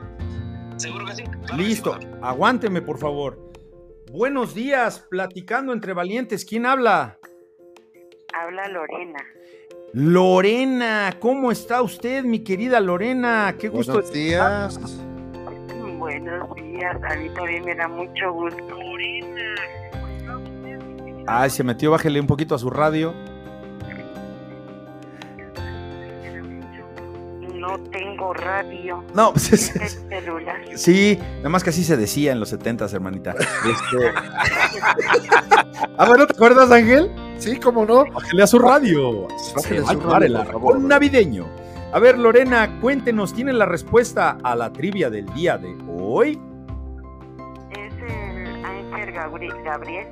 [0.77, 1.23] ¿Seguro que sí?
[1.25, 3.49] Claro que sí, Listo, aguánteme por favor.
[4.11, 6.45] Buenos días, platicando entre valientes.
[6.45, 7.19] ¿Quién habla?
[8.33, 9.19] Habla Lorena.
[9.93, 13.55] Lorena, ¿cómo está usted, mi querida Lorena?
[13.59, 13.95] Qué gusto.
[13.95, 14.79] Buenos días.
[15.99, 18.63] Buenos días, a mí también me da mucho gusto.
[21.27, 23.15] Ay, se metió, bájele un poquito a su radio.
[27.55, 29.05] No tengo radio.
[29.15, 30.57] No, pues es- Es el celular.
[30.77, 33.33] sí, nada más que así se decía en los setentas, hermanita.
[33.33, 34.13] Este...
[35.99, 37.11] ah, bueno, ¿te acuerdas, Ángel?
[37.39, 38.05] Sí, cómo no.
[38.13, 39.23] Bájele a su radio.
[39.29, 39.39] Va a
[39.93, 40.73] su radio, el por favor.
[40.77, 41.47] arcón navideño.
[41.93, 46.39] A ver, Lorena, cuéntenos, ¿tiene la respuesta a la trivia del día de hoy?
[47.71, 50.09] Es el Ángel Gabri- Gabriel.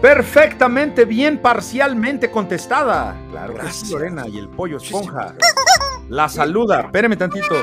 [0.00, 3.16] Perfectamente bien, parcialmente contestada.
[3.30, 3.90] Claro que sí, Gracias.
[3.90, 5.34] Lorena, y el pollo esponja.
[6.08, 6.80] La saluda.
[6.82, 7.54] Espéreme tantito.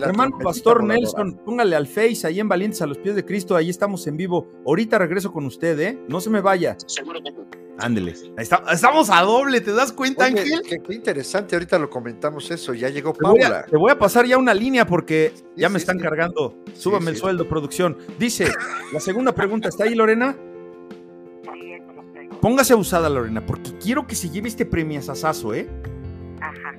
[0.00, 0.82] Hermano Pastor.
[0.82, 3.54] Nelson, póngale al Face ahí en Valientes a los pies de Cristo.
[3.56, 4.48] Ahí estamos en vivo.
[4.66, 5.98] Ahorita regreso con usted, ¿eh?
[6.08, 6.76] No se me vaya.
[6.86, 7.30] Seguro que
[7.82, 7.86] sí.
[7.86, 8.12] Ándele.
[8.36, 10.62] Ahí está- estamos a doble, ¿te das cuenta, Oye, Ángel?
[10.68, 13.64] qué, qué interesante, ahorita lo comentamos eso, ya llegó Te voy, a, Paula.
[13.66, 16.02] te voy a pasar ya una línea porque ya me sí, están sí.
[16.04, 16.56] cargando.
[16.74, 17.20] Súbame el sí.
[17.22, 17.96] sueldo, producción.
[18.18, 18.46] Dice,
[18.92, 20.36] la segunda pregunta, ¿está ahí, Lorena?
[21.42, 22.40] Sí, eso lo traigo.
[22.40, 25.68] Póngase abusada, Lorena, porque quiero que se lleve este premiazazazo, ¿eh?
[26.40, 26.74] Ajá.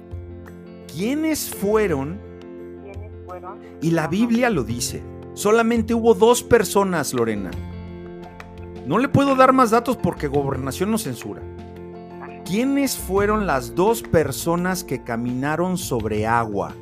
[0.93, 2.19] ¿Quiénes fueron?
[2.83, 3.59] ¿Quiénes fueron?
[3.81, 4.07] Y la.
[4.07, 5.01] Biblia lo dice.
[5.33, 7.49] Solamente hubo dos personas, Lorena.
[8.85, 11.41] No le puedo dar más datos porque gobernación nos censura.
[12.43, 16.73] ¿Quiénes fueron las dos personas que caminaron sobre agua?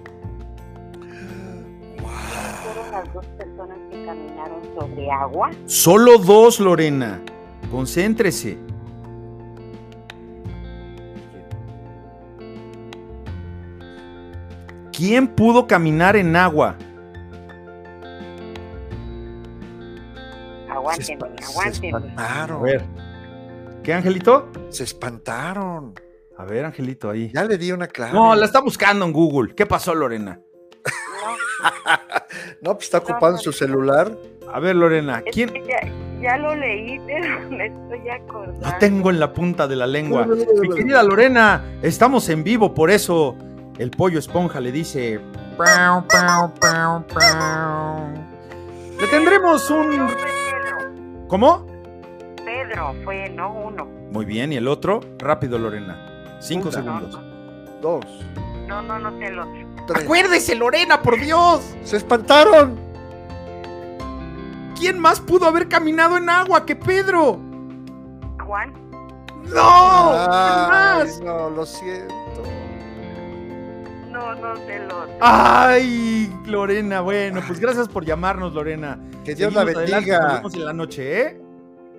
[2.64, 5.52] ¿Fueron las dos personas que caminaron sobre agua?
[5.68, 7.22] Solo dos, Lorena.
[7.70, 8.58] Concéntrese.
[14.92, 16.76] ¿Quién pudo caminar en agua?
[20.90, 22.14] Espa- se aguántenme.
[22.18, 22.84] A ver.
[23.84, 24.50] ¿Qué, Angelito?
[24.70, 25.94] Se espantaron.
[26.38, 27.32] A ver, Angelito, ahí.
[27.34, 28.14] Ya le di una clave.
[28.14, 29.54] No, la está buscando en Google.
[29.56, 30.40] ¿Qué pasó, Lorena?
[30.86, 31.62] No,
[32.62, 34.16] No, pues está ocupando su celular.
[34.54, 35.50] A ver, Lorena, es ¿quién?
[35.50, 35.80] que ya,
[36.22, 38.68] ya lo leí, pero me estoy acordando.
[38.68, 40.26] Lo tengo en la punta de la lengua.
[40.26, 43.36] Mi querida Lorena, estamos en vivo, por eso
[43.78, 45.20] el pollo esponja le dice.
[45.58, 48.08] "Pau, pau, pau, pau".
[49.00, 50.08] Le tendremos No, un.
[51.32, 51.66] ¿Cómo?
[52.44, 53.86] Pedro fue, no uno.
[54.12, 55.00] Muy bien, ¿y el otro?
[55.18, 56.38] Rápido, Lorena.
[56.42, 56.78] Cinco Una.
[56.78, 57.20] segundos.
[57.82, 58.06] Dos,
[58.68, 59.54] No, no, no sé el otro.
[59.88, 60.04] tres.
[60.04, 61.62] Acuérdese, Lorena, por Dios.
[61.86, 62.78] Se espantaron.
[64.78, 67.40] ¿Quién más pudo haber caminado en agua que Pedro?
[68.46, 68.74] Juan.
[69.46, 70.12] ¡No!
[70.12, 71.22] ¿Quién Ay, más?
[71.22, 72.14] no, lo siento.
[74.12, 75.18] No, no sé el otro.
[75.22, 79.00] Ay, Lorena, bueno, pues gracias por llamarnos, Lorena.
[79.24, 80.34] Que Dios la adelante, Nos bendiga.
[80.36, 81.42] vemos en la noche, ¿eh?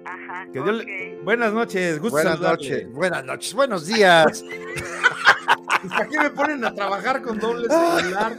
[0.05, 0.47] Ajá.
[0.53, 2.69] Que Dios le- Buenas noches, gusto Buenas saludarle.
[2.71, 4.45] noches, buenas noches, buenos días.
[5.89, 8.37] ¿Para qué me ponen a trabajar con doble celular?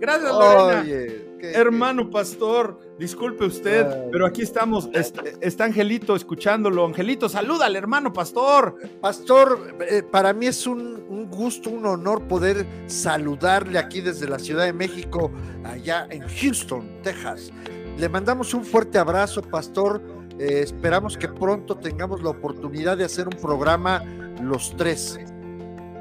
[0.00, 0.80] Gracias, Lorena.
[0.82, 4.08] Oye, Hermano pastor, disculpe usted, Ay.
[4.10, 4.88] pero aquí estamos.
[4.92, 6.84] Est- Está Angelito escuchándolo.
[6.86, 8.76] Angelito, saluda al hermano pastor.
[9.00, 14.38] Pastor, eh, para mí es un, un gusto, un honor poder saludarle aquí desde la
[14.38, 15.30] Ciudad de México,
[15.64, 17.50] allá en Houston, Texas.
[17.98, 20.02] Le mandamos un fuerte abrazo, Pastor.
[20.38, 24.02] Eh, esperamos que pronto tengamos la oportunidad de hacer un programa
[24.42, 25.18] los tres.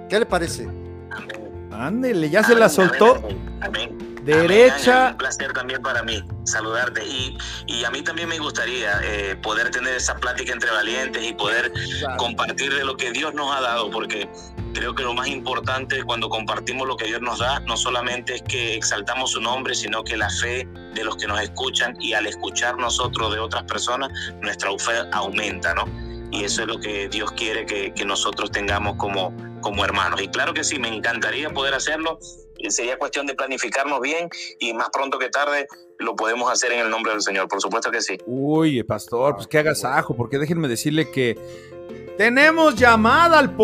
[0.09, 0.67] ¿Qué le parece?
[1.71, 3.17] Ándele, ya se la soltó.
[3.61, 4.14] amén.
[4.25, 5.01] Derecha.
[5.01, 7.05] Amén, Un placer también para mí saludarte.
[7.05, 11.33] Y, y a mí también me gustaría eh, poder tener esa plática entre valientes y
[11.33, 11.71] poder
[12.17, 14.27] compartir de lo que Dios nos ha dado, porque
[14.73, 18.41] creo que lo más importante cuando compartimos lo que Dios nos da, no solamente es
[18.43, 22.25] que exaltamos su nombre, sino que la fe de los que nos escuchan y al
[22.25, 24.09] escuchar nosotros de otras personas,
[24.41, 25.85] nuestra fe aumenta, ¿no?
[26.35, 30.21] Y eso es lo que Dios quiere que, que nosotros tengamos como, como hermanos.
[30.21, 32.19] Y claro que sí, me encantaría poder hacerlo.
[32.69, 34.29] Sería cuestión de planificarnos bien
[34.59, 35.67] y más pronto que tarde
[35.99, 37.47] lo podemos hacer en el nombre del Señor.
[37.47, 38.17] Por supuesto que sí.
[38.25, 39.69] Uy, pastor, pues Ah, qué bueno.
[39.71, 41.37] agasajo, porque déjenme decirle que
[42.17, 43.55] tenemos llamada al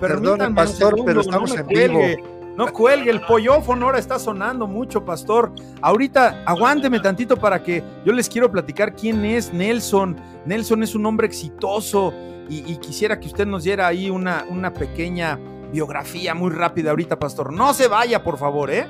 [0.00, 2.31] Permítanme un pastor, segundo, pero estamos no en vivo.
[2.56, 5.52] No cuelgue, el pollófono ahora está sonando mucho, pastor.
[5.80, 10.16] Ahorita aguánteme tantito para que yo les quiero platicar quién es Nelson.
[10.44, 12.12] Nelson es un hombre exitoso
[12.48, 15.38] y, y quisiera que usted nos diera ahí una, una pequeña
[15.72, 17.52] biografía muy rápida ahorita, pastor.
[17.52, 18.86] No se vaya, por favor, ¿eh?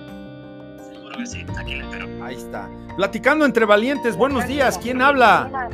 [0.93, 1.47] Seguro que sí.
[1.57, 2.09] Aquí le espero.
[2.25, 2.69] Ahí está.
[2.97, 4.77] Platicando entre valientes, buenos días.
[4.77, 5.69] ¿Quién habla?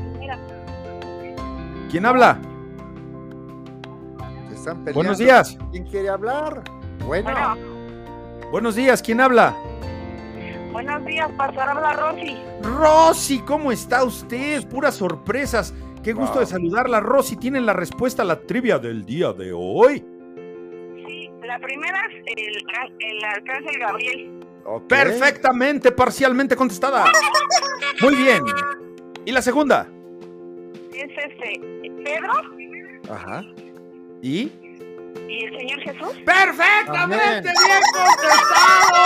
[1.90, 2.38] ¿Quién habla?
[4.52, 4.92] Están peleando.
[4.94, 5.56] Buenos días.
[5.70, 6.62] ¿Quién quiere hablar?
[7.06, 7.77] Bueno, Bueno,
[8.50, 9.02] Buenos días.
[9.02, 9.56] ¿Quién habla?
[10.72, 12.36] buenos días, pastor, habla Rosy.
[12.62, 14.64] Rosy, ¿cómo está usted?
[14.68, 15.74] Puras sorpresas.
[16.04, 16.40] Qué gusto Wow.
[16.40, 17.36] de saludarla, Rosy.
[17.36, 20.04] ¿Tiene la respuesta a la trivia del día de hoy?
[21.04, 22.56] Sí, la primera es el,
[23.00, 24.40] el arcángel Gabriel.
[24.88, 27.06] Perfectamente, parcialmente contestada.
[28.02, 28.44] Muy bien.
[29.24, 29.88] ¿Y la segunda?
[30.94, 31.60] Es este,
[32.04, 32.32] Pedro
[33.12, 33.42] Ajá.
[34.22, 34.52] ¿Y?
[35.28, 36.12] ¿Y el Señor Jesús?
[36.24, 38.98] ¡Perfectamente bien contestado!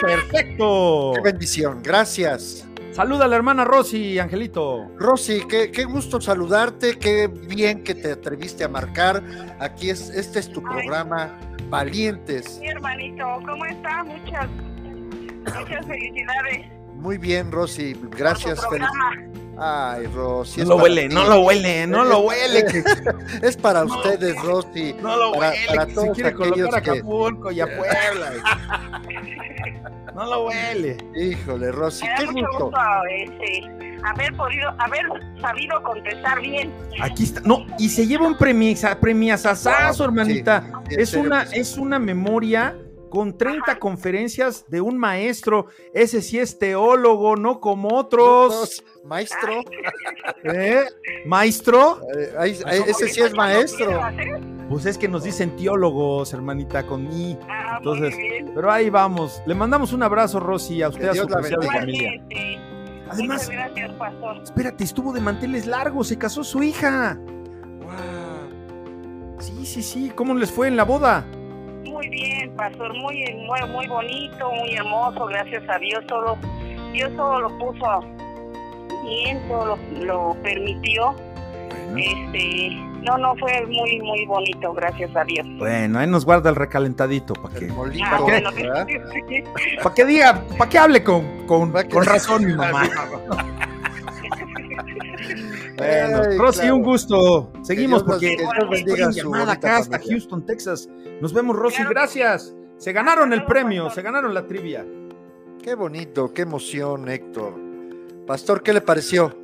[0.00, 1.12] ¡Perfecto!
[1.14, 1.82] ¡Qué bendición!
[1.82, 2.66] Gracias.
[2.96, 4.90] Saluda a la hermana Rosy, Angelito.
[4.96, 9.22] Rosy, qué, qué, gusto saludarte, qué bien que te atreviste a marcar.
[9.60, 12.58] Aquí es, este es tu programa, Valientes.
[12.58, 14.48] Mi hermanito, ¿cómo está Muchas,
[15.58, 16.66] muchas felicidades.
[16.94, 18.66] Muy bien, Rosy, gracias.
[19.58, 20.60] Ay, Rosy.
[20.62, 22.64] No lo huele, no lo huele, no lo huele.
[23.42, 24.94] Es para ustedes, Rosy.
[25.00, 28.32] No lo Para- huele, para todos quiere colocar a Acapulco y a Puebla.
[30.14, 30.96] No lo huele.
[31.14, 32.64] Híjole, Rosy, qué mucho gusto.
[32.66, 32.80] gusto
[33.18, 35.02] este, haber podido, haber
[35.40, 36.72] sabido contestar bien.
[37.00, 37.40] Aquí está.
[37.44, 40.64] No, y se lleva un premisa, premiasazazo, Wow, hermanita.
[40.90, 42.76] es serio una, es una memoria
[43.16, 45.68] con 30 conferencias de un maestro.
[45.94, 48.84] Ese sí es teólogo, no como otros.
[49.06, 49.62] Maestro,
[50.44, 50.84] ¿Eh?
[51.24, 52.00] Maestro.
[52.14, 53.98] eh, ahí- ahí- ese sí es maestro.
[54.68, 57.38] Pues es que nos dicen teólogos, hermanita, con mí.
[57.48, 58.52] Ah, Entonces, muy bien.
[58.54, 59.40] Pero ahí vamos.
[59.46, 62.22] Le mandamos un abrazo, Rosy, a usted, a su preciada familia.
[63.08, 64.42] Además, Muchas gracias, pastor.
[64.42, 67.18] espérate, estuvo de manteles largos, se casó su hija.
[67.80, 69.38] Wow.
[69.38, 70.12] Sí, sí, sí.
[70.14, 71.24] ¿Cómo les fue en la boda?
[71.96, 76.04] Muy bien, pastor, muy, muy, muy bonito, muy hermoso, gracias a Dios.
[76.06, 76.36] Todo,
[76.92, 78.04] Dios todo lo puso
[79.02, 81.14] bien, todo lo, lo permitió.
[81.96, 82.68] Este,
[83.02, 85.46] no, no, fue muy, muy bonito, gracias a Dios.
[85.56, 87.64] Bueno, ahí nos guarda el recalentadito para que,
[88.04, 88.22] Ah, qué?
[88.22, 88.50] bueno,
[90.06, 92.82] diga, para que hable con, con, con razón mi mamá.
[95.76, 96.76] Bueno, Ay, Rosy, claro.
[96.76, 97.52] un gusto.
[97.62, 100.14] Seguimos porque que Dios estoy bendiga en su llamada acá hasta familia.
[100.16, 100.88] Houston, Texas.
[101.20, 102.54] Nos vemos, Rosy, Claro gracias.
[102.78, 104.84] Se ganaron el premio, se ganaron la trivia.
[105.62, 107.54] Qué bonito, qué emoción, Héctor.
[108.26, 109.34] Pastor, ¿qué le pareció?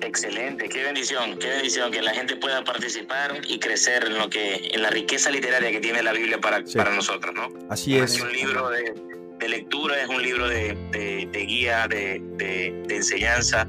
[0.00, 4.70] Excelente, qué bendición, qué bendición que la gente pueda participar y crecer en lo que,
[4.72, 6.76] en la riqueza literaria que tiene la Biblia para, Sí.
[6.76, 7.48] para nosotros, ¿no?
[7.70, 8.22] Así Es es.
[8.22, 8.94] un libro de,
[9.38, 13.68] de lectura, es un libro de, de- de guía, de, de- de enseñanza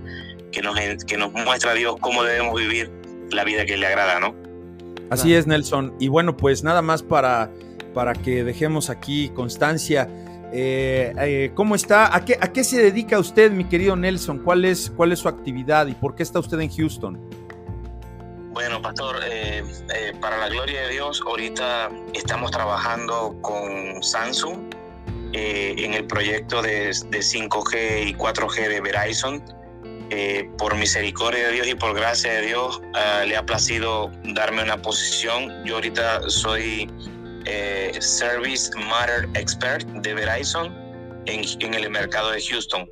[0.54, 2.90] que nos, que nos muestra a Dios cómo debemos vivir
[3.32, 4.34] la vida que le agrada, ¿no?
[5.10, 5.94] Así es, Nelson.
[6.00, 7.52] Y bueno, pues nada más para,
[7.94, 10.08] para que dejemos aquí constancia.
[10.54, 12.16] eh, eh, ¿Cómo está?
[12.16, 14.40] ¿A qué, ¿A qué se dedica usted, mi querido Nelson?
[14.40, 17.20] ¿Cuál es, ¿Cuál es su actividad y por qué está usted en Houston?
[18.54, 19.64] Bueno, pastor, eh,
[19.96, 24.60] eh, para la gloria de Dios, ahorita estamos trabajando con Samsung
[25.34, 29.44] eh, en el proyecto de, de 5G y 4G de Verizon.
[30.16, 34.62] Eh, por misericordia de Dios y por gracia de Dios, ah, le ha placido darme
[34.62, 35.52] una posición.
[35.66, 36.88] Yo ahorita soy
[37.46, 40.68] eh, Service Matter Expert de Verizon
[41.26, 42.88] en, en el mercado de Houston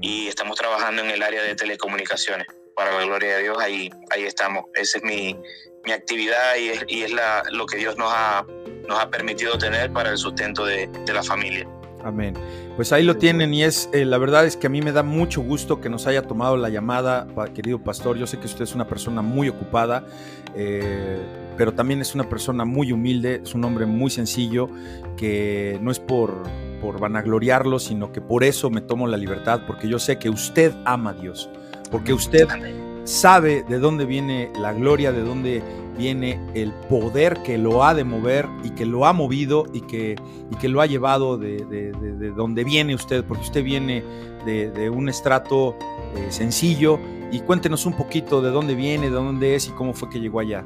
[0.00, 2.46] y estamos trabajando en el área de telecomunicaciones.
[2.74, 4.64] Para la gloria de Dios, ahí, ahí estamos.
[4.76, 5.36] Esa es mi,
[5.84, 8.46] mi actividad y es, y es la, lo que Dios nos ha,
[8.88, 11.68] nos ha permitido tener para el sustento de, de la familia.
[12.02, 12.34] Amén.
[12.80, 15.02] Pues ahí lo tienen y es, eh, la verdad es que a mí me da
[15.02, 18.16] mucho gusto que nos haya tomado la llamada, querido pastor.
[18.16, 20.06] Yo sé que usted es una persona muy ocupada,
[20.54, 21.18] eh,
[21.58, 24.70] pero también es una persona muy humilde, es un hombre muy sencillo,
[25.18, 26.42] que no es por,
[26.80, 30.72] por vanagloriarlo, sino que por eso me tomo la libertad, porque yo sé que usted
[30.86, 31.50] ama a Dios,
[31.90, 32.48] porque usted
[33.04, 35.62] sabe de dónde viene la gloria, de dónde
[36.00, 40.16] viene el poder que lo ha de mover y que lo ha movido y que,
[40.50, 44.02] y que lo ha llevado de, de- de- de donde viene usted, porque usted viene
[44.46, 45.76] de, un estrato
[46.16, 46.98] eh, sencillo.
[47.32, 50.40] Y cuéntenos un poquito de dónde viene, de dónde es y cómo fue que llegó
[50.40, 50.64] allá.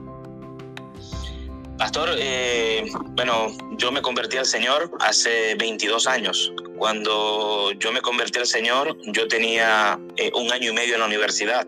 [1.79, 2.85] Pastor, eh,
[3.17, 6.53] bueno, yo me convertí al Señor hace 22 años.
[6.79, 11.07] Cuando yo me convertí al Señor, yo tenía eh, un año y medio en la
[11.07, 11.67] universidad.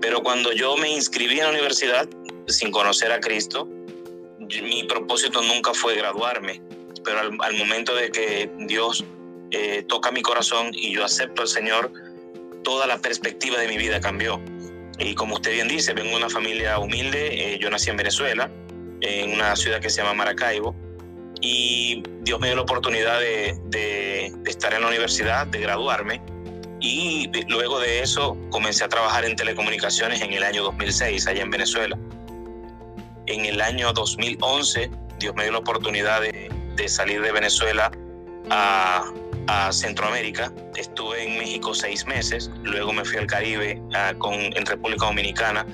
[0.00, 2.08] Pero cuando yo me inscribí en la universidad,
[2.52, 3.68] sin conocer a Cristo,
[4.62, 6.60] mi propósito nunca fue graduarme.
[7.04, 9.04] Pero al, momento de que Dios
[9.50, 11.92] eh, toca mi corazón y yo acepto al Señor,
[12.62, 14.40] toda la perspectiva de mi vida cambió.
[14.98, 18.50] Y como usted bien dice, vengo de una familia humilde, eh, yo nací en Venezuela,
[19.00, 20.74] en una ciudad que se llama Maracaibo.
[21.40, 26.20] Y Dios me dio la oportunidad de, de- estar en la universidad, de graduarme.
[26.82, 31.50] Y luego de eso comencé a trabajar en telecomunicaciones en el año 2006, allá en
[31.50, 31.98] Venezuela.
[33.30, 34.90] En el año 2011,
[35.20, 37.92] Dios me dio la oportunidad de, de salir de Venezuela
[38.50, 39.04] a,
[39.46, 40.52] a Centroamérica.
[40.74, 45.64] Estuve en México seis meses, luego me fui al Caribe ah, con, en República Dominicana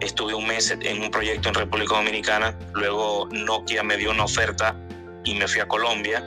[0.00, 4.74] estuve un mes en un proyecto en República Dominicana, luego Nokia me dio una oferta
[5.24, 6.26] y me fui a Colombia.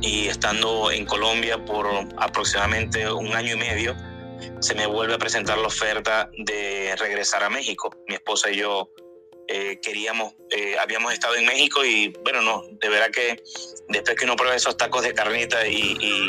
[0.00, 1.86] Y estando en Colombia por
[2.16, 3.96] aproximadamente un año y medio,
[4.60, 7.90] se me vuelve a presentar la oferta de regresar a México.
[8.06, 8.88] Mi esposa y yo
[9.48, 13.42] eh, queríamos, eh, habíamos estado en México y bueno, no, de verdad que
[13.88, 16.28] después que uno prueba esos tacos de carnita y, y-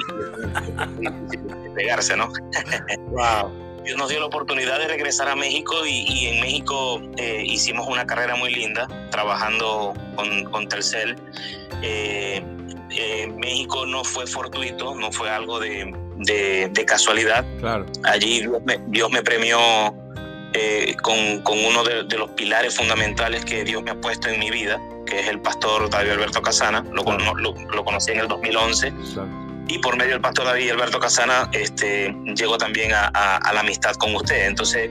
[1.02, 2.32] y pegarse, ¿no?
[3.12, 3.70] Wow.
[3.84, 7.88] Dios nos dio la oportunidad de regresar a México y, y en México eh, hicimos
[7.88, 11.16] una carrera muy linda trabajando con, con Telcel.
[11.82, 12.44] Eh,
[12.92, 17.46] eh, México no fue fortuito, no fue algo de, de, casualidad.
[17.60, 17.86] Claro.
[18.04, 18.46] Allí
[18.88, 19.60] Dios me, premió
[20.54, 24.50] eh, con, con, uno de, los pilares fundamentales que Dios me ha puesto en mi
[24.50, 26.84] vida, que es el pastor David Alberto Casana.
[26.92, 28.94] Lo, lo, conocí en el 2011.
[29.68, 33.94] Y por medio del pastor David Alberto Casana, este, llego también a, a, la amistad
[33.96, 34.48] con usted.
[34.48, 34.90] Entonces,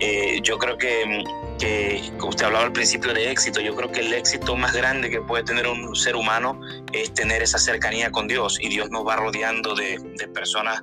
[0.00, 1.24] eh, yo creo que
[1.58, 5.20] que usted hablaba al principio de éxito, yo creo que el éxito más grande que
[5.20, 6.60] puede tener un ser humano
[6.92, 10.00] es tener esa cercanía con Dios y Dios nos va rodeando de,
[10.34, 10.82] personas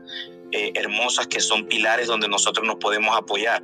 [0.52, 3.64] eh, hermosas que son pilares donde nosotros nos podemos apoyar.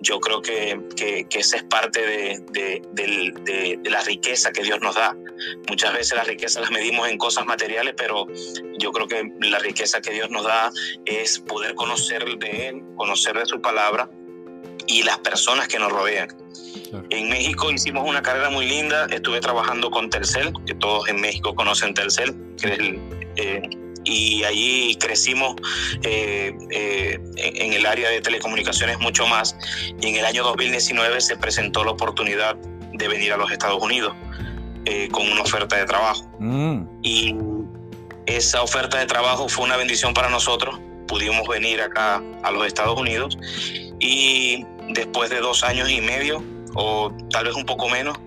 [0.00, 5.16] Yo creo que, que, esa es parte de, de, la riqueza que Dios nos da.
[5.68, 8.26] Muchas veces las riquezas las medimos en cosas materiales, pero
[8.78, 10.72] yo creo que la riqueza que Dios nos da
[11.04, 14.10] es poder conocer de Él, conocer de su palabra
[14.88, 16.28] y las personas que nos rodean.
[17.10, 21.54] En México hicimos una carrera muy linda, estuve trabajando con Telcel, que todos en México
[21.54, 22.34] conocen Telcel,
[23.36, 23.62] eh,
[24.04, 25.56] y allí crecimos
[26.02, 29.56] eh, eh, en el área de telecomunicaciones mucho más.
[30.00, 34.14] Y en el año 2019 se presentó la oportunidad de venir a los Estados Unidos
[35.12, 36.28] con una oferta de trabajo.
[36.40, 36.82] Mm.
[37.02, 37.36] Y
[38.26, 40.78] esa oferta de trabajo fue una bendición para nosotros.
[41.06, 43.38] Pudimos venir acá a los Estados Unidos
[43.98, 46.42] y después de dos años y medio,
[46.74, 48.18] o tal vez un poco menos,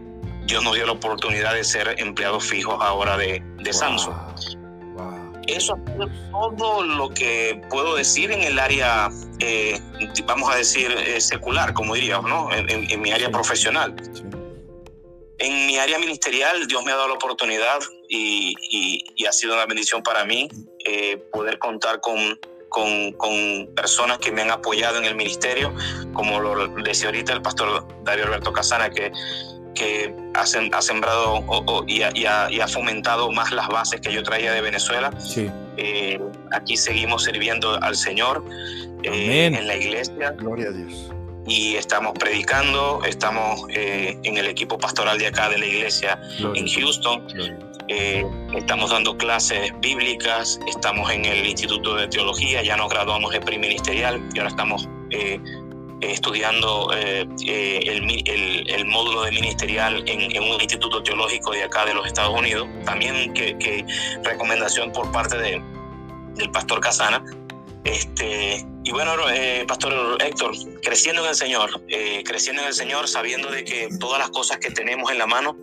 [0.45, 4.15] Dios nos dio la oportunidad de ser empleados fijos ahora de, de Samsung.
[5.47, 9.09] Eso es todo lo que puedo decir en el área,
[9.39, 9.79] eh,
[10.25, 12.49] vamos a decir, eh, secular, como diríamos, ¿no?
[12.53, 13.95] En, mi área profesional.
[15.37, 18.55] En mi área ministerial, Dios me ha dado la oportunidad y,
[19.15, 20.47] y, ha sido una bendición para mí
[20.85, 22.39] eh, poder contar con
[23.17, 25.73] con, personas que me han apoyado en el ministerio,
[26.13, 29.11] como lo decía ahorita el pastor Darío Alberto Casana, que,
[29.75, 31.43] que ha, ha sembrado
[31.87, 35.11] y, ha, fomentado más las bases que yo traía de Venezuela.
[35.19, 35.51] Sí.
[35.77, 36.19] Eh,
[36.51, 38.43] aquí seguimos sirviendo al Señor
[39.03, 40.31] eh, en la iglesia.
[40.31, 41.11] Gloria a Dios.
[41.47, 46.67] Y estamos predicando, estamos eh, en el equipo pastoral de acá de la iglesia en
[46.67, 47.23] Houston.
[47.87, 48.25] Eh,
[48.55, 54.19] estamos dando clases bíblicas, estamos en el Instituto de Teología, ya nos graduamos de preministerial
[54.33, 55.39] y ahora estamos eh,
[56.01, 62.37] estudiando eh, el, módulo de ministerial en, un instituto teológico de acá de los Estados
[62.37, 62.67] Unidos.
[62.85, 63.85] También que,
[64.23, 65.61] recomendación por parte de,
[66.35, 67.23] del pastor Casana.
[67.83, 69.13] Este, y bueno,
[69.67, 71.81] Pastor Héctor, creciendo en el Señor,
[72.23, 75.55] creciendo en el Señor, sabiendo de que todas las cosas que tenemos en la mano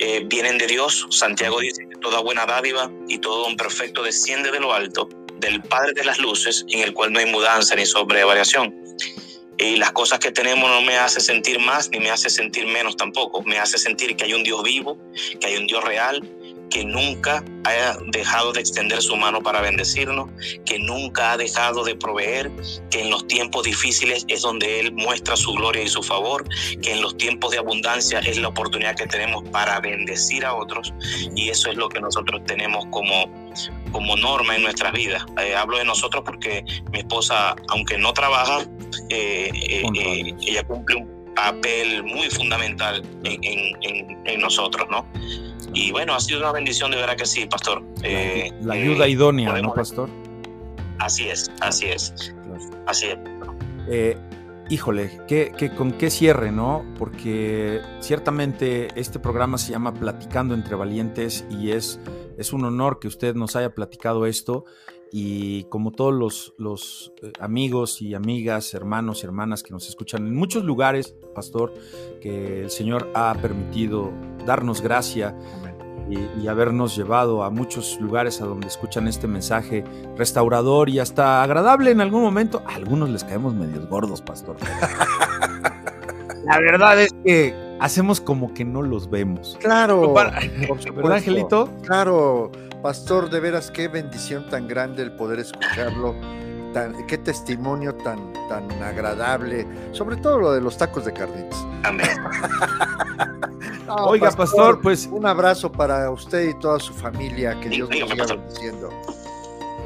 [0.00, 1.06] eh, vienen de Dios.
[1.10, 5.08] Santiago dice que toda buena dádiva y todo don perfecto desciende de lo alto,
[5.38, 7.84] del Padre de las luces, en el cual no hay mudanza ni
[8.24, 8.74] variación.
[9.58, 12.96] Y las cosas que tenemos no me hace sentir más ni me hace sentir menos
[12.96, 13.42] tampoco.
[13.42, 14.96] Me hace sentir que hay un Dios vivo,
[15.40, 16.22] que hay un Dios real,
[16.70, 20.30] que nunca haya dejado de extender su mano para bendecirnos,
[20.64, 22.50] que nunca ha dejado de proveer,
[22.90, 26.44] que en los tiempos difíciles es donde Él muestra su gloria y su favor,
[26.82, 30.92] que en los tiempos de abundancia es la oportunidad que tenemos para bendecir a otros
[31.34, 33.32] y eso es lo que nosotros tenemos como,
[33.92, 35.24] como norma en nuestras vidas.
[35.40, 38.64] Eh, hablo de nosotros porque mi esposa, aunque no trabaja,
[39.08, 45.06] eh, eh, ella cumple un papel muy fundamental en, en, en nosotros, ¿no?
[45.74, 47.82] Y bueno, ha sido una bendición de verdad que sí, pastor.
[48.02, 50.08] la eh, ayuda eh, idónea, ¿no, pastor?
[50.98, 52.34] Así es, así es.
[52.86, 53.18] Así es.
[53.88, 54.16] Eh,
[54.70, 56.84] híjole, ¿qué, con qué cierre, no?
[56.98, 62.00] Porque ciertamente este programa se llama Platicando entre Valientes y es,
[62.38, 64.64] es un honor que usted nos haya platicado esto
[65.12, 70.34] y como todos los, los, amigos y amigas, hermanos y hermanas que nos escuchan en
[70.34, 71.72] muchos lugares, pastor,
[72.20, 74.10] que el Señor ha permitido
[74.44, 75.34] darnos gracia
[76.10, 79.84] y, habernos llevado a muchos lugares a donde escuchan este mensaje
[80.16, 82.62] restaurador y hasta agradable en algún momento.
[82.66, 84.56] A algunos les caemos medios gordos, pastor.
[86.44, 89.56] La verdad es que hacemos como que no los vemos.
[89.60, 90.12] Claro,
[90.94, 91.70] ¿verdad, Angelito?
[91.82, 92.50] Claro,
[92.82, 96.14] pastor, de veras qué bendición tan grande el poder escucharlo
[97.06, 101.66] qué testimonio tan, tan agradable, sobre todo lo de los tacos de carnitas.
[101.82, 102.08] Amén.
[104.04, 108.26] Oiga, pastor, pues un abrazo para usted y toda su familia, que Dios nos siga
[108.26, 108.90] bendiciendo.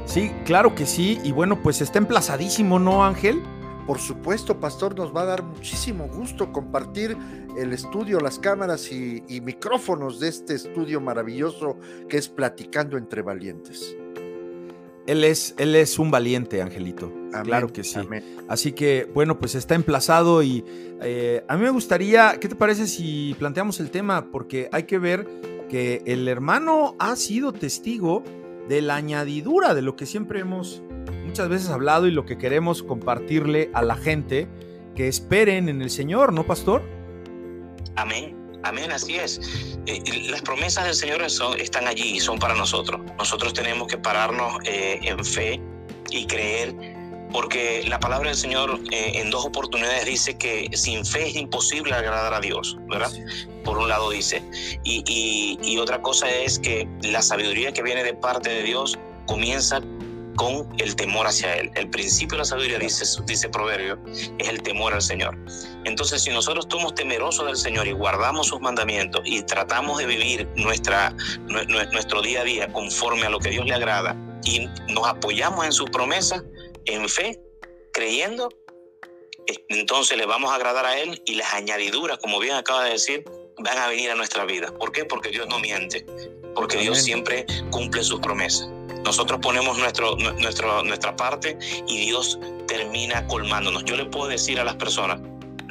[0.06, 3.42] Sí, claro que sí, y bueno, pues está emplazadísimo, ¿no, Ángel?
[3.86, 7.16] Por supuesto, Pastor, nos va a dar muchísimo gusto compartir
[7.56, 11.76] el estudio, las cámaras y, y, micrófonos de este estudio maravilloso
[12.08, 13.96] que es Platicando entre Valientes.
[15.06, 17.12] Él es, él es un valiente, Angelito.
[17.42, 17.98] claro que sí.
[18.48, 20.64] Así que, bueno, pues está emplazado y
[21.00, 24.30] eh, a mí me gustaría, ¿qué te parece si planteamos el tema?
[24.30, 25.26] Porque hay que ver
[25.68, 28.22] que el hermano ha sido testigo
[28.68, 30.82] de la añadidura de lo que siempre hemos
[31.32, 34.48] muchas veces hablado y lo que queremos compartirle a la gente,
[34.94, 36.82] que esperen en el Señor, ¿no, pastor?
[37.96, 38.36] Amén.
[38.64, 39.40] Amén, así es.
[39.86, 43.00] Eh, las promesas del Señor están allí y son para nosotros.
[43.16, 45.58] Nosotros tenemos que pararnos eh, en fe
[46.10, 46.74] y creer,
[47.32, 51.94] porque la palabra del Señor eh, en dos oportunidades dice que sin fe es imposible
[51.94, 53.10] agradar a Dios, ¿verdad?
[53.64, 54.42] Por un lado dice.
[54.84, 59.80] Y, y otra cosa es que la sabiduría que viene de parte de Dios comienza
[60.36, 61.70] con el temor hacia Él.
[61.74, 63.98] El principio de la sabiduría, dice, dice Proverbio,
[64.38, 65.36] es el temor al Señor.
[65.84, 70.48] Entonces, si nosotros somos temerosos del Señor y guardamos sus mandamientos y tratamos de vivir
[70.56, 71.14] nuestra,
[71.92, 75.72] nuestro día a día conforme a lo que Dios le agrada y nos apoyamos en
[75.72, 76.42] sus promesas,
[76.86, 77.40] en fe,
[77.92, 78.48] creyendo,
[79.46, 82.92] eh, entonces le vamos a agradar a Él y las añadiduras, como bien acaba de
[82.92, 83.24] decir,
[83.58, 84.72] van a venir a nuestra vida.
[84.78, 85.04] ¿Por qué?
[85.04, 86.06] Porque Dios no miente,
[86.54, 88.68] porque Dios siempre cumple sus promesas.
[89.04, 93.84] Nosotros ponemos nuestro, nuestro, nuestra parte y Dios termina colmándonos.
[93.84, 95.20] Yo le puedo decir a las personas,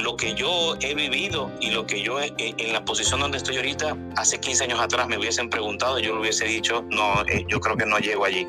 [0.02, 3.96] lo que yo he vivido y lo que yo en la posición donde estoy ahorita,
[4.18, 7.78] hace 15 años atrás me hubiesen preguntado, yo le hubiese dicho, no, eh, yo creo
[7.78, 8.48] que no llego allí.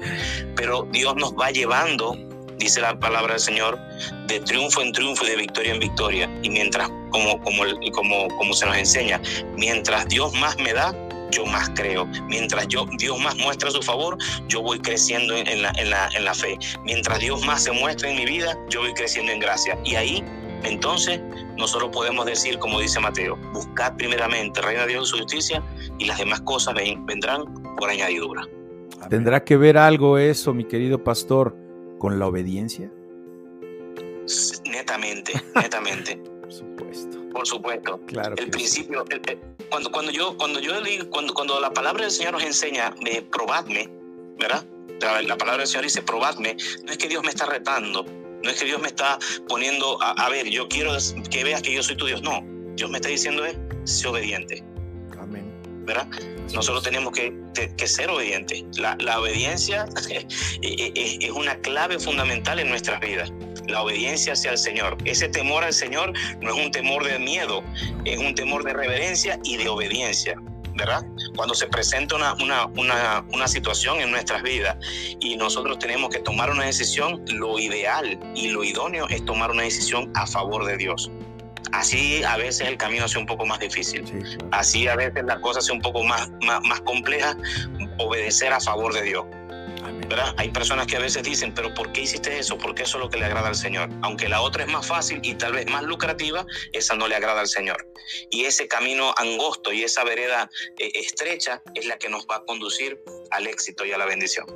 [0.57, 2.17] Pero Dios nos va llevando,
[2.59, 3.79] dice la palabra del Señor,
[4.27, 6.31] de triunfo en triunfo y de victoria en victoria.
[6.43, 9.21] Y mientras, como, como, como, como se nos enseña,
[9.57, 10.95] mientras Dios más me da,
[11.33, 12.07] yo más creo.
[12.29, 14.17] Mientras yo, Dios más muestra su favor,
[14.49, 16.57] yo voy creciendo en la, en, la, en la fe.
[16.85, 19.77] Mientras Dios más se muestra en mi vida, yo voy creciendo en gracia.
[19.85, 20.25] Y ahí,
[20.63, 21.21] entonces,
[21.57, 25.63] nosotros podemos decir, como dice Mateo, buscad primeramente el reino de Dios y su justicia
[25.99, 27.45] y las demás cosas vendrán
[27.77, 28.47] por añadidura.
[29.09, 31.57] ¿Tendrá que ver algo eso, mi querido pastor,
[31.99, 32.91] con la obediencia?
[34.65, 36.17] Netamente, netamente.
[36.41, 37.22] Por supuesto.
[37.33, 38.01] Por supuesto.
[38.07, 38.35] Claro.
[38.37, 39.05] El principio,
[39.71, 43.23] cuando, cuando yo, cuando yo digo, cuando, cuando la palabra del Señor nos enseña, de
[43.23, 43.89] probadme,
[44.39, 44.65] ¿verdad?
[45.01, 48.59] La, palabra del Señor dice, probadme, no es que Dios me está retando, no es
[48.59, 49.19] que Dios me está
[49.49, 50.93] poniendo, a, ver, yo quiero
[51.31, 52.45] que veas que yo soy tu Dios, no,
[52.77, 54.63] Dios me está diciendo es, sé obediente.
[55.19, 55.53] Amén.
[55.85, 56.07] ¿Verdad?
[56.55, 57.35] Nosotros tenemos que,
[57.77, 58.63] que, ser obedientes.
[58.79, 59.87] La, la obediencia
[60.63, 63.33] es una clave fundamental en nuestras vidas
[63.73, 64.97] la obediencia hacia el Señor.
[65.05, 67.63] Ese temor al Señor no es un temor de miedo,
[68.05, 70.37] es un temor de reverencia y de obediencia.
[70.75, 71.05] ¿verdad?
[71.37, 74.79] Cuando se presenta una, una, una, una, situación en nuestras vidas
[75.21, 79.65] y nosotros tenemos que tomar una decisión, lo ideal y lo idóneo es tomar una
[79.65, 81.11] decisión a favor de Dios.
[81.73, 84.05] Así a veces el camino hace un poco más difícil.
[84.51, 87.37] Así a veces la cosa hace un poco más, más, más compleja,
[87.99, 89.25] obedecer a favor de Dios.
[90.37, 92.59] Hay personas que a veces dicen, pero ¿por qué hiciste eso?
[92.59, 93.89] Porque eso es lo que le agrada al Señor.
[94.03, 97.41] Aunque la otra es más fácil y tal vez más lucrativa, esa no le agrada
[97.41, 97.87] al Señor.
[98.31, 102.45] Y ese camino angosto y esa vereda eh, estrecha es la que nos va a
[102.45, 104.47] conducir al éxito y a la bendición.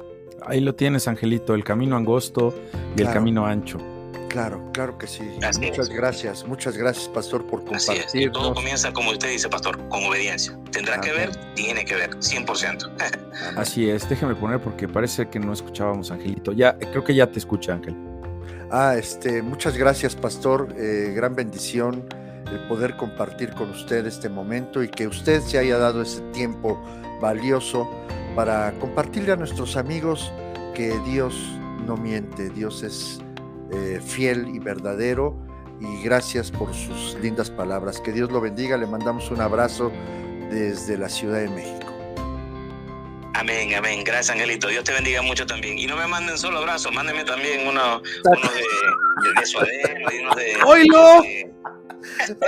[0.46, 2.54] Ahí lo tienes, Angelito, el camino angosto
[2.96, 3.95] y el camino ancho.
[4.28, 5.22] Claro, claro que sí.
[5.60, 8.30] muchas gracias, muchas gracias, pastor, por compartir.
[8.32, 10.58] Todo comienza, como usted dice, pastor, con obediencia.
[10.72, 11.30] ¿Tendrá que ver?
[11.54, 12.90] Tiene que ver, 100%.
[13.56, 16.52] Así es, déjeme poner porque parece que no escuchábamos, Angelito.
[16.52, 17.96] Ya, creo que ya te escucha, Ángel.
[18.70, 20.74] Ah, este, muchas gracias, pastor.
[20.76, 22.04] Eh, gran bendición
[22.50, 26.80] el poder compartir con usted este momento y que usted se haya dado ese tiempo
[27.20, 27.90] valioso
[28.34, 30.32] para compartirle a nuestros amigos
[30.74, 31.34] que Dios
[31.86, 33.20] no miente, Dios es
[33.72, 35.36] eh, fiel y verdadero.
[35.80, 38.00] Y gracias por sus lindas palabras.
[38.00, 38.76] Que Dios lo bendiga.
[38.76, 39.92] Le mandamos un abrazo
[40.50, 41.86] desde la Ciudad de México.
[43.34, 44.02] Amén, amén.
[44.02, 44.68] Gracias, Angelito.
[44.68, 45.78] Dios te bendiga mucho también.
[45.78, 50.34] Y no me manden solo abrazos, mándenme también uno, uno de, de, suadero y uno
[50.34, 50.56] de.
[50.66, 51.18] ¡Oilo!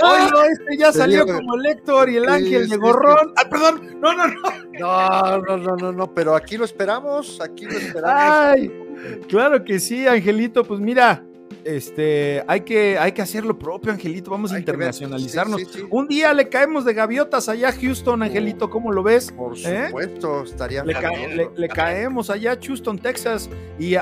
[0.01, 0.43] ¡Oilo!
[0.45, 3.33] Este ya salió como el Héctor y el ángel de gorrón.
[3.35, 3.99] Ah, perdón.
[4.01, 4.41] No, no, no.
[4.79, 6.13] No, no, no, no, no.
[6.13, 7.39] Pero aquí lo esperamos.
[7.39, 8.11] Aquí lo esperamos.
[8.11, 8.88] Ay.
[9.27, 10.63] Claro que sí, Angelito.
[10.63, 11.23] Pues mira,
[11.63, 14.31] este, hay que, hay que hacer lo propio, Angelito.
[14.31, 15.61] Vamos a internacionalizarnos.
[15.89, 18.69] Un día le caemos de gaviotas allá a Houston, Angelito.
[18.69, 19.31] ¿Cómo lo ves?
[19.31, 19.87] Por ¿Eh?
[19.87, 20.93] supuesto, estaría le,
[21.55, 23.49] le, caemos allá a Houston, Texas.
[23.77, 23.95] Y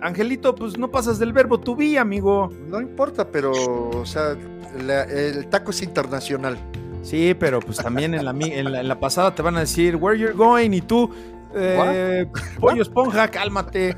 [0.00, 2.50] Angelito, pues no pasas del verbo to be, amigo.
[2.68, 4.36] No importa, pero, o sea,
[4.76, 6.58] el taco es internacional.
[7.02, 10.34] Sí, pero pues también en la, en la, pasada te van a decir, where you're
[10.34, 11.08] going, y tú,
[11.56, 12.26] eh,
[12.60, 13.96] pollo esponja, cálmate.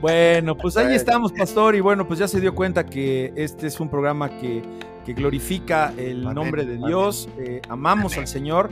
[0.00, 3.80] Bueno, pues ahí estamos, pastor, y bueno, pues ya se dio cuenta que este es
[3.80, 4.62] un programa que,
[5.06, 8.68] glorifica el nombre de Dios, eh, amamos al Señor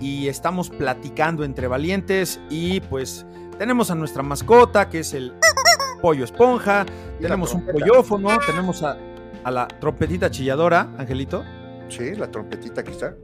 [0.00, 3.24] y estamos platicando entre valientes y pues
[3.56, 5.32] tenemos a nuestra mascota que es el
[6.02, 6.84] pollo esponja,
[7.20, 8.98] tenemos un pollófono, tenemos a,
[9.44, 11.44] a la trompetita chilladora, Angelito.
[11.88, 13.14] Sí, la trompetita que está.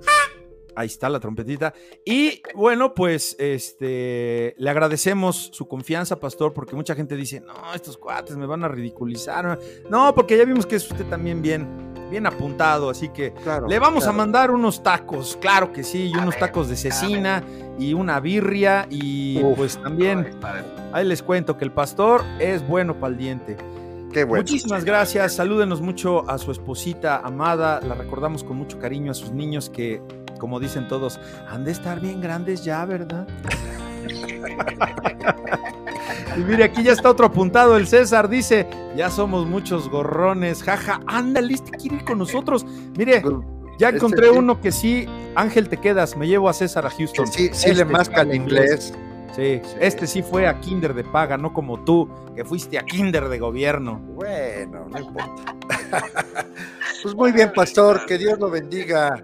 [0.75, 1.75] Ahí está la trompetita.
[2.05, 7.97] Y bueno, pues este le agradecemos su confianza, pastor, porque mucha gente dice, no, estos
[7.97, 9.59] cuates me van a ridiculizar.
[9.91, 11.67] No, porque ya vimos que es usted también bien,
[12.11, 13.35] bien apuntado, así que
[13.69, 17.43] le vamos a mandar unos tacos, claro que sí, y unos tacos de cecina
[17.79, 18.87] y una birria.
[18.91, 20.31] Y pues también,
[20.93, 23.57] ahí les cuento que el pastor es bueno para el diente.
[24.27, 25.35] Muchísimas gracias.
[25.35, 27.81] Salúdenos mucho a su esposita amada.
[27.81, 30.03] La recordamos con mucho cariño a sus niños que,
[30.43, 33.29] como dicen todos, han de estar bien grandes ya, ¿verdad?
[36.37, 37.77] y mire, aquí ya está otro apuntado.
[37.77, 38.67] El César dice:
[38.97, 40.65] Ya somos muchos gorrones.
[40.65, 42.67] Jaja, ándale, este quiere ir con nosotros.
[42.99, 43.37] Mire, pues,
[43.79, 45.07] ya este encontré uno que sí.
[45.37, 46.17] Ángel, te quedas.
[46.17, 47.29] Me llevo a César a Houston.
[47.29, 48.93] Sí, sí, le este masca el inglés.
[49.37, 53.29] Sí, este sí fue a kinder de paga, no como tú, que fuiste a kinder
[53.29, 54.01] de gobierno.
[54.17, 55.55] Bueno, no importa.
[57.05, 59.23] pues muy bien, pastor, que Dios lo bendiga.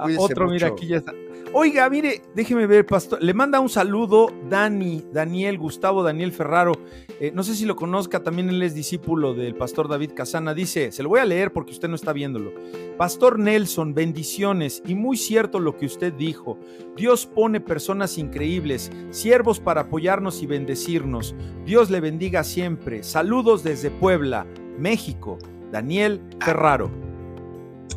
[0.00, 1.12] Ah, otro, mira, aquí ya está.
[1.52, 3.20] Oiga, mire, déjeme ver, pastor.
[3.20, 6.74] Le manda un saludo Dani, Daniel, Gustavo Daniel Ferraro.
[7.18, 10.54] Eh, no sé si lo conozca, también él es discípulo del pastor David Casana.
[10.54, 12.52] Dice, se lo voy a leer porque usted no está viéndolo.
[12.96, 14.80] Pastor Nelson, bendiciones.
[14.86, 16.56] Y muy cierto lo que usted dijo.
[16.96, 21.34] Dios pone personas increíbles, siervos para apoyarnos y bendecirnos.
[21.64, 23.02] Dios le bendiga siempre.
[23.02, 24.46] Saludos desde Puebla,
[24.78, 25.36] México.
[25.72, 27.09] Daniel Ferraro.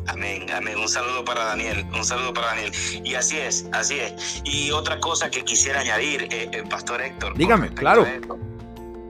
[0.06, 0.78] Amén, amén.
[0.78, 2.72] Un saludo para Daniel, un saludo para Daniel.
[3.04, 4.42] Y así es, así es.
[4.44, 7.36] Y otra cosa que quisiera añadir, eh, eh Pastor Héctor.
[7.36, 8.06] Dígame, claro.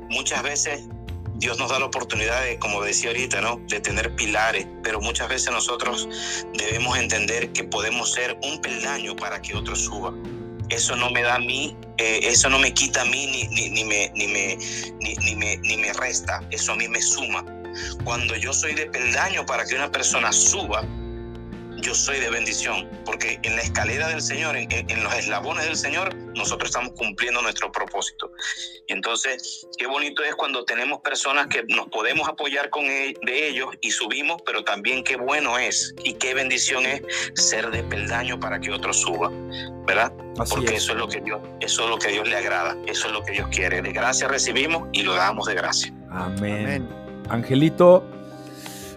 [0.09, 0.85] muchas veces
[1.37, 3.61] Dios nos da la oportunidad de, como decía ahorita, ¿no?
[3.69, 6.09] De tener pilares, pero muchas veces nosotros
[6.55, 10.15] debemos entender que podemos ser un peldaño para que otro suba.
[10.71, 13.69] Eso no me da a mí, eh, eso no me quita a mí ni, ni,
[13.69, 14.57] ni me, ni, me,
[15.01, 17.45] ni, me, ni me resta, eso a mí me suma
[18.05, 20.85] cuando yo soy de peldaño para que una persona suba,
[21.85, 26.15] yo soy de bendición, porque en la escalera del Señor, en, los eslabones del Señor,
[26.35, 28.31] nosotros estamos cumpliendo nuestro propósito.
[28.89, 33.69] Entonces, qué bonito es cuando tenemos personas que nos podemos apoyar con e, de ellos
[33.83, 37.03] y subimos, pero también qué bueno es y qué bendición es
[37.35, 39.31] ser de peldaño para que otro suba,
[39.87, 40.13] ¿verdad?
[40.49, 43.13] porque eso es lo que Dios, eso es lo que Dios le agrada, eso es
[43.13, 43.83] lo que Dios quiere.
[43.83, 45.93] De gracia recibimos y lo damos de gracia.
[46.11, 47.04] Amén.
[47.29, 48.05] Angelito,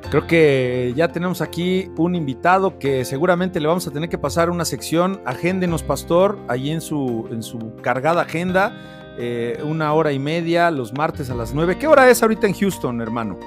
[0.09, 4.49] creo que ya tenemos aquí un invitado que seguramente le vamos a tener que pasar
[4.49, 5.21] una sección.
[5.25, 8.73] Agéndenos, pastor, ahí en su, en su cargada agenda.
[9.19, 11.77] Eh, una hora y media, los martes a las nueve.
[11.77, 13.37] ¿Qué hora es ahorita en Houston, hermano?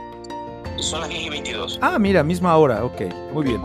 [0.81, 1.78] Son las 10 y 22.
[1.82, 3.02] Ah, mira, misma hora, ok,
[3.35, 3.61] muy bien.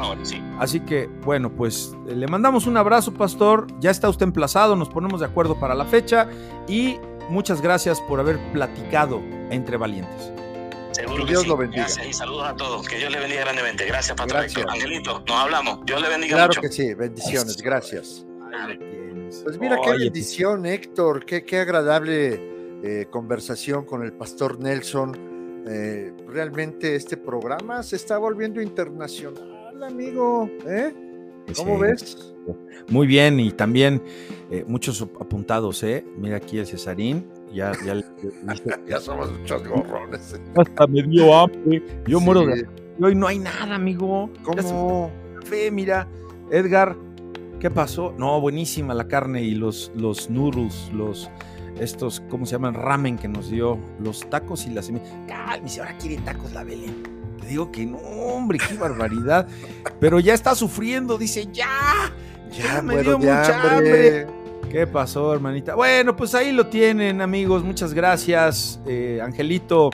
[0.60, 3.68] Así que, bueno, pues eh, le mandamos un abrazo, pastor.
[3.80, 6.28] Ya está usted emplazado, nos ponemos de acuerdo para la fecha
[6.68, 6.98] y
[7.30, 10.32] muchas gracias por haber platicado entre valientes.
[10.96, 11.84] Seguro Dios lo bendiga.
[11.84, 12.88] Gracias y saludos a todos.
[12.88, 13.86] Que Dios le bendiga grandemente.
[13.86, 14.66] Gracias, Pastor gracias.
[14.66, 15.86] Angelito, nos hablamos.
[15.86, 16.94] Dios le bendiga claro que sí.
[16.94, 17.58] Bendiciones.
[17.58, 18.26] Gracias.
[19.44, 21.26] Pues mira qué bendición, Héctor.
[21.26, 22.40] Qué, qué agradable
[22.82, 25.66] eh, conversación con el Pastor Nelson.
[25.68, 30.50] Eh, realmente este programa se está volviendo internacional, amigo.
[30.66, 30.94] ¿eh?
[31.58, 32.34] ¿Cómo ves?
[32.88, 34.02] Muy bien, y también
[34.66, 36.06] muchos apuntados, ¿eh?
[36.16, 37.95] Mira aquí el Cesarín, ya, ya,
[38.88, 40.40] ya somos muchos gorrones.
[40.56, 41.82] Hasta me dio hambre.
[42.07, 42.68] Yo muero de.
[43.02, 44.30] hoy no hay nada, amigo.
[44.44, 45.11] ¿Cómo?
[45.40, 46.07] Café, mira.
[46.52, 46.95] Edgar,
[47.60, 48.14] ¿qué pasó?
[48.18, 51.30] No, buenísima la carne y los, los noodles, los
[51.80, 52.73] estos, ¿cómo se llaman?
[52.73, 55.10] Ramen que nos dio, los tacos y las semillas.
[55.27, 57.03] Cálmese, ahora quiere tacos la Belén.
[57.41, 59.48] Te digo que no, hombre, qué barbaridad.
[59.99, 62.11] Pero ya está sufriendo, dice, ya,
[62.52, 64.27] ya, me dio mucha hambre.
[64.76, 65.74] ¿Qué pasó, hermanita?
[65.74, 67.64] Bueno, pues ahí lo tienen, amigos.
[67.64, 68.82] Muchas gracias.
[68.86, 69.90] Eh, Angelito,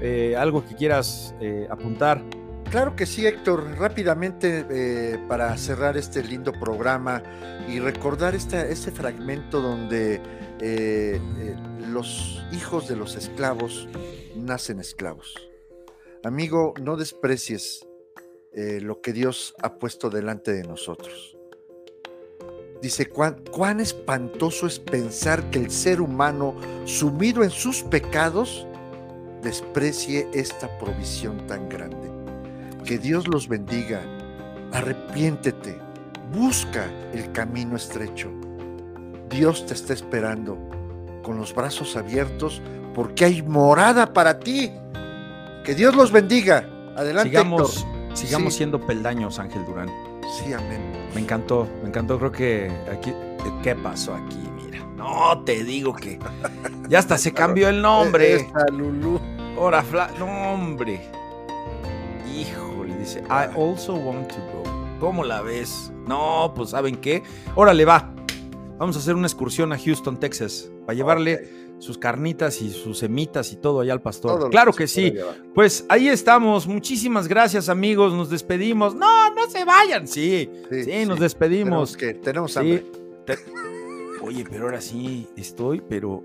[0.00, 2.22] eh, ¿algo que quieras eh, apuntar?
[2.70, 3.76] Claro que sí, Héctor.
[3.78, 7.22] Rápidamente, para cerrar este lindo programa
[7.68, 10.22] y recordar este fragmento donde
[11.90, 13.86] los hijos de los esclavos
[14.34, 15.34] nacen esclavos.
[16.24, 17.86] Amigo, no desprecies
[18.54, 21.36] lo que Dios ha puesto delante de nosotros.
[22.82, 28.66] Dice, ¿cuán, espantoso es pensar que el ser humano, sumido en sus pecados,
[29.40, 32.10] desprecie esta provisión tan grande.
[32.84, 34.02] Que Dios los bendiga.
[34.72, 35.78] Arrepiéntete.
[36.32, 38.32] Busca el camino estrecho.
[39.30, 40.58] Dios te está esperando
[41.22, 42.60] con los brazos abiertos
[42.96, 44.72] porque hay morada para ti.
[45.64, 46.68] Que Dios los bendiga.
[46.96, 47.30] Adelante.
[47.30, 50.11] Sigamos, sigamos siendo peldaños, Ángel Durán.
[50.30, 50.80] Sí, amén.
[51.14, 52.18] Me encantó, me encantó.
[52.18, 53.12] Creo que aquí.
[53.62, 54.38] ¿Qué pasó aquí?
[54.56, 54.84] Mira.
[54.96, 56.18] No te digo que.
[56.88, 58.36] Ya hasta se cambió el nombre.
[58.36, 59.20] Esta Lulu.
[59.58, 60.10] Ahora, Fla.
[60.18, 61.00] No, hombre.
[62.34, 63.22] Híjole, dice.
[63.28, 64.62] I also want to go.
[65.00, 65.92] ¿Cómo la ves?
[66.06, 67.22] No, pues ¿saben qué?
[67.54, 68.14] Órale, va.
[68.78, 73.52] Vamos a hacer una excursión a Houston, Texas, para llevarle sus carnitas y sus semitas
[73.52, 74.50] y todo allá al pastor.
[74.50, 75.14] claro que sí.
[75.52, 76.68] Pues ahí estamos.
[76.68, 78.12] Muchísimas gracias, amigos.
[78.12, 78.94] Nos despedimos.
[78.94, 80.06] No, no se vayan.
[80.06, 81.96] Sí, sí, nos despedimos.
[81.96, 82.86] que tenemos hambre.
[84.20, 86.22] Oye, pero ahora sí estoy, pero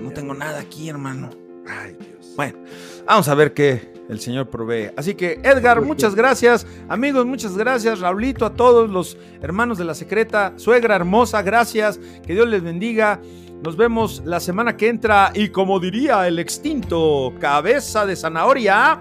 [0.00, 1.30] no tengo nada aquí, hermano.
[1.66, 2.32] Ay, Dios.
[2.36, 2.58] Bueno,
[3.04, 4.90] vamos a ver qué el Señor provee.
[4.96, 6.66] Así que, Edgar, muchas gracias.
[6.88, 8.00] Amigos, muchas gracias.
[8.00, 10.52] Raulito, a todos los hermanos de la secreta.
[10.56, 11.98] Suegra hermosa, gracias.
[12.26, 13.20] Que Dios les bendiga.
[13.62, 15.30] Nos vemos la semana que entra.
[15.34, 19.00] Y como diría el extinto cabeza de zanahoria.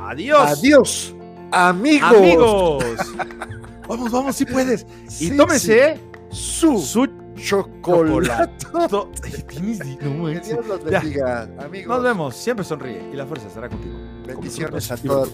[0.00, 0.58] Adiós.
[0.58, 1.14] Adiós,
[1.50, 2.10] amigos.
[2.10, 2.84] Amigos.
[3.88, 4.86] vamos, vamos, si puedes.
[5.20, 6.00] y tómese
[6.30, 7.06] su, su
[7.42, 8.66] chocolate.
[8.72, 11.88] No que Dios los bendiga, amigos.
[11.88, 12.36] Nos vemos.
[12.36, 13.98] Siempre sonríe y la fuerza estará contigo.
[14.26, 15.30] Bendiciones a todos.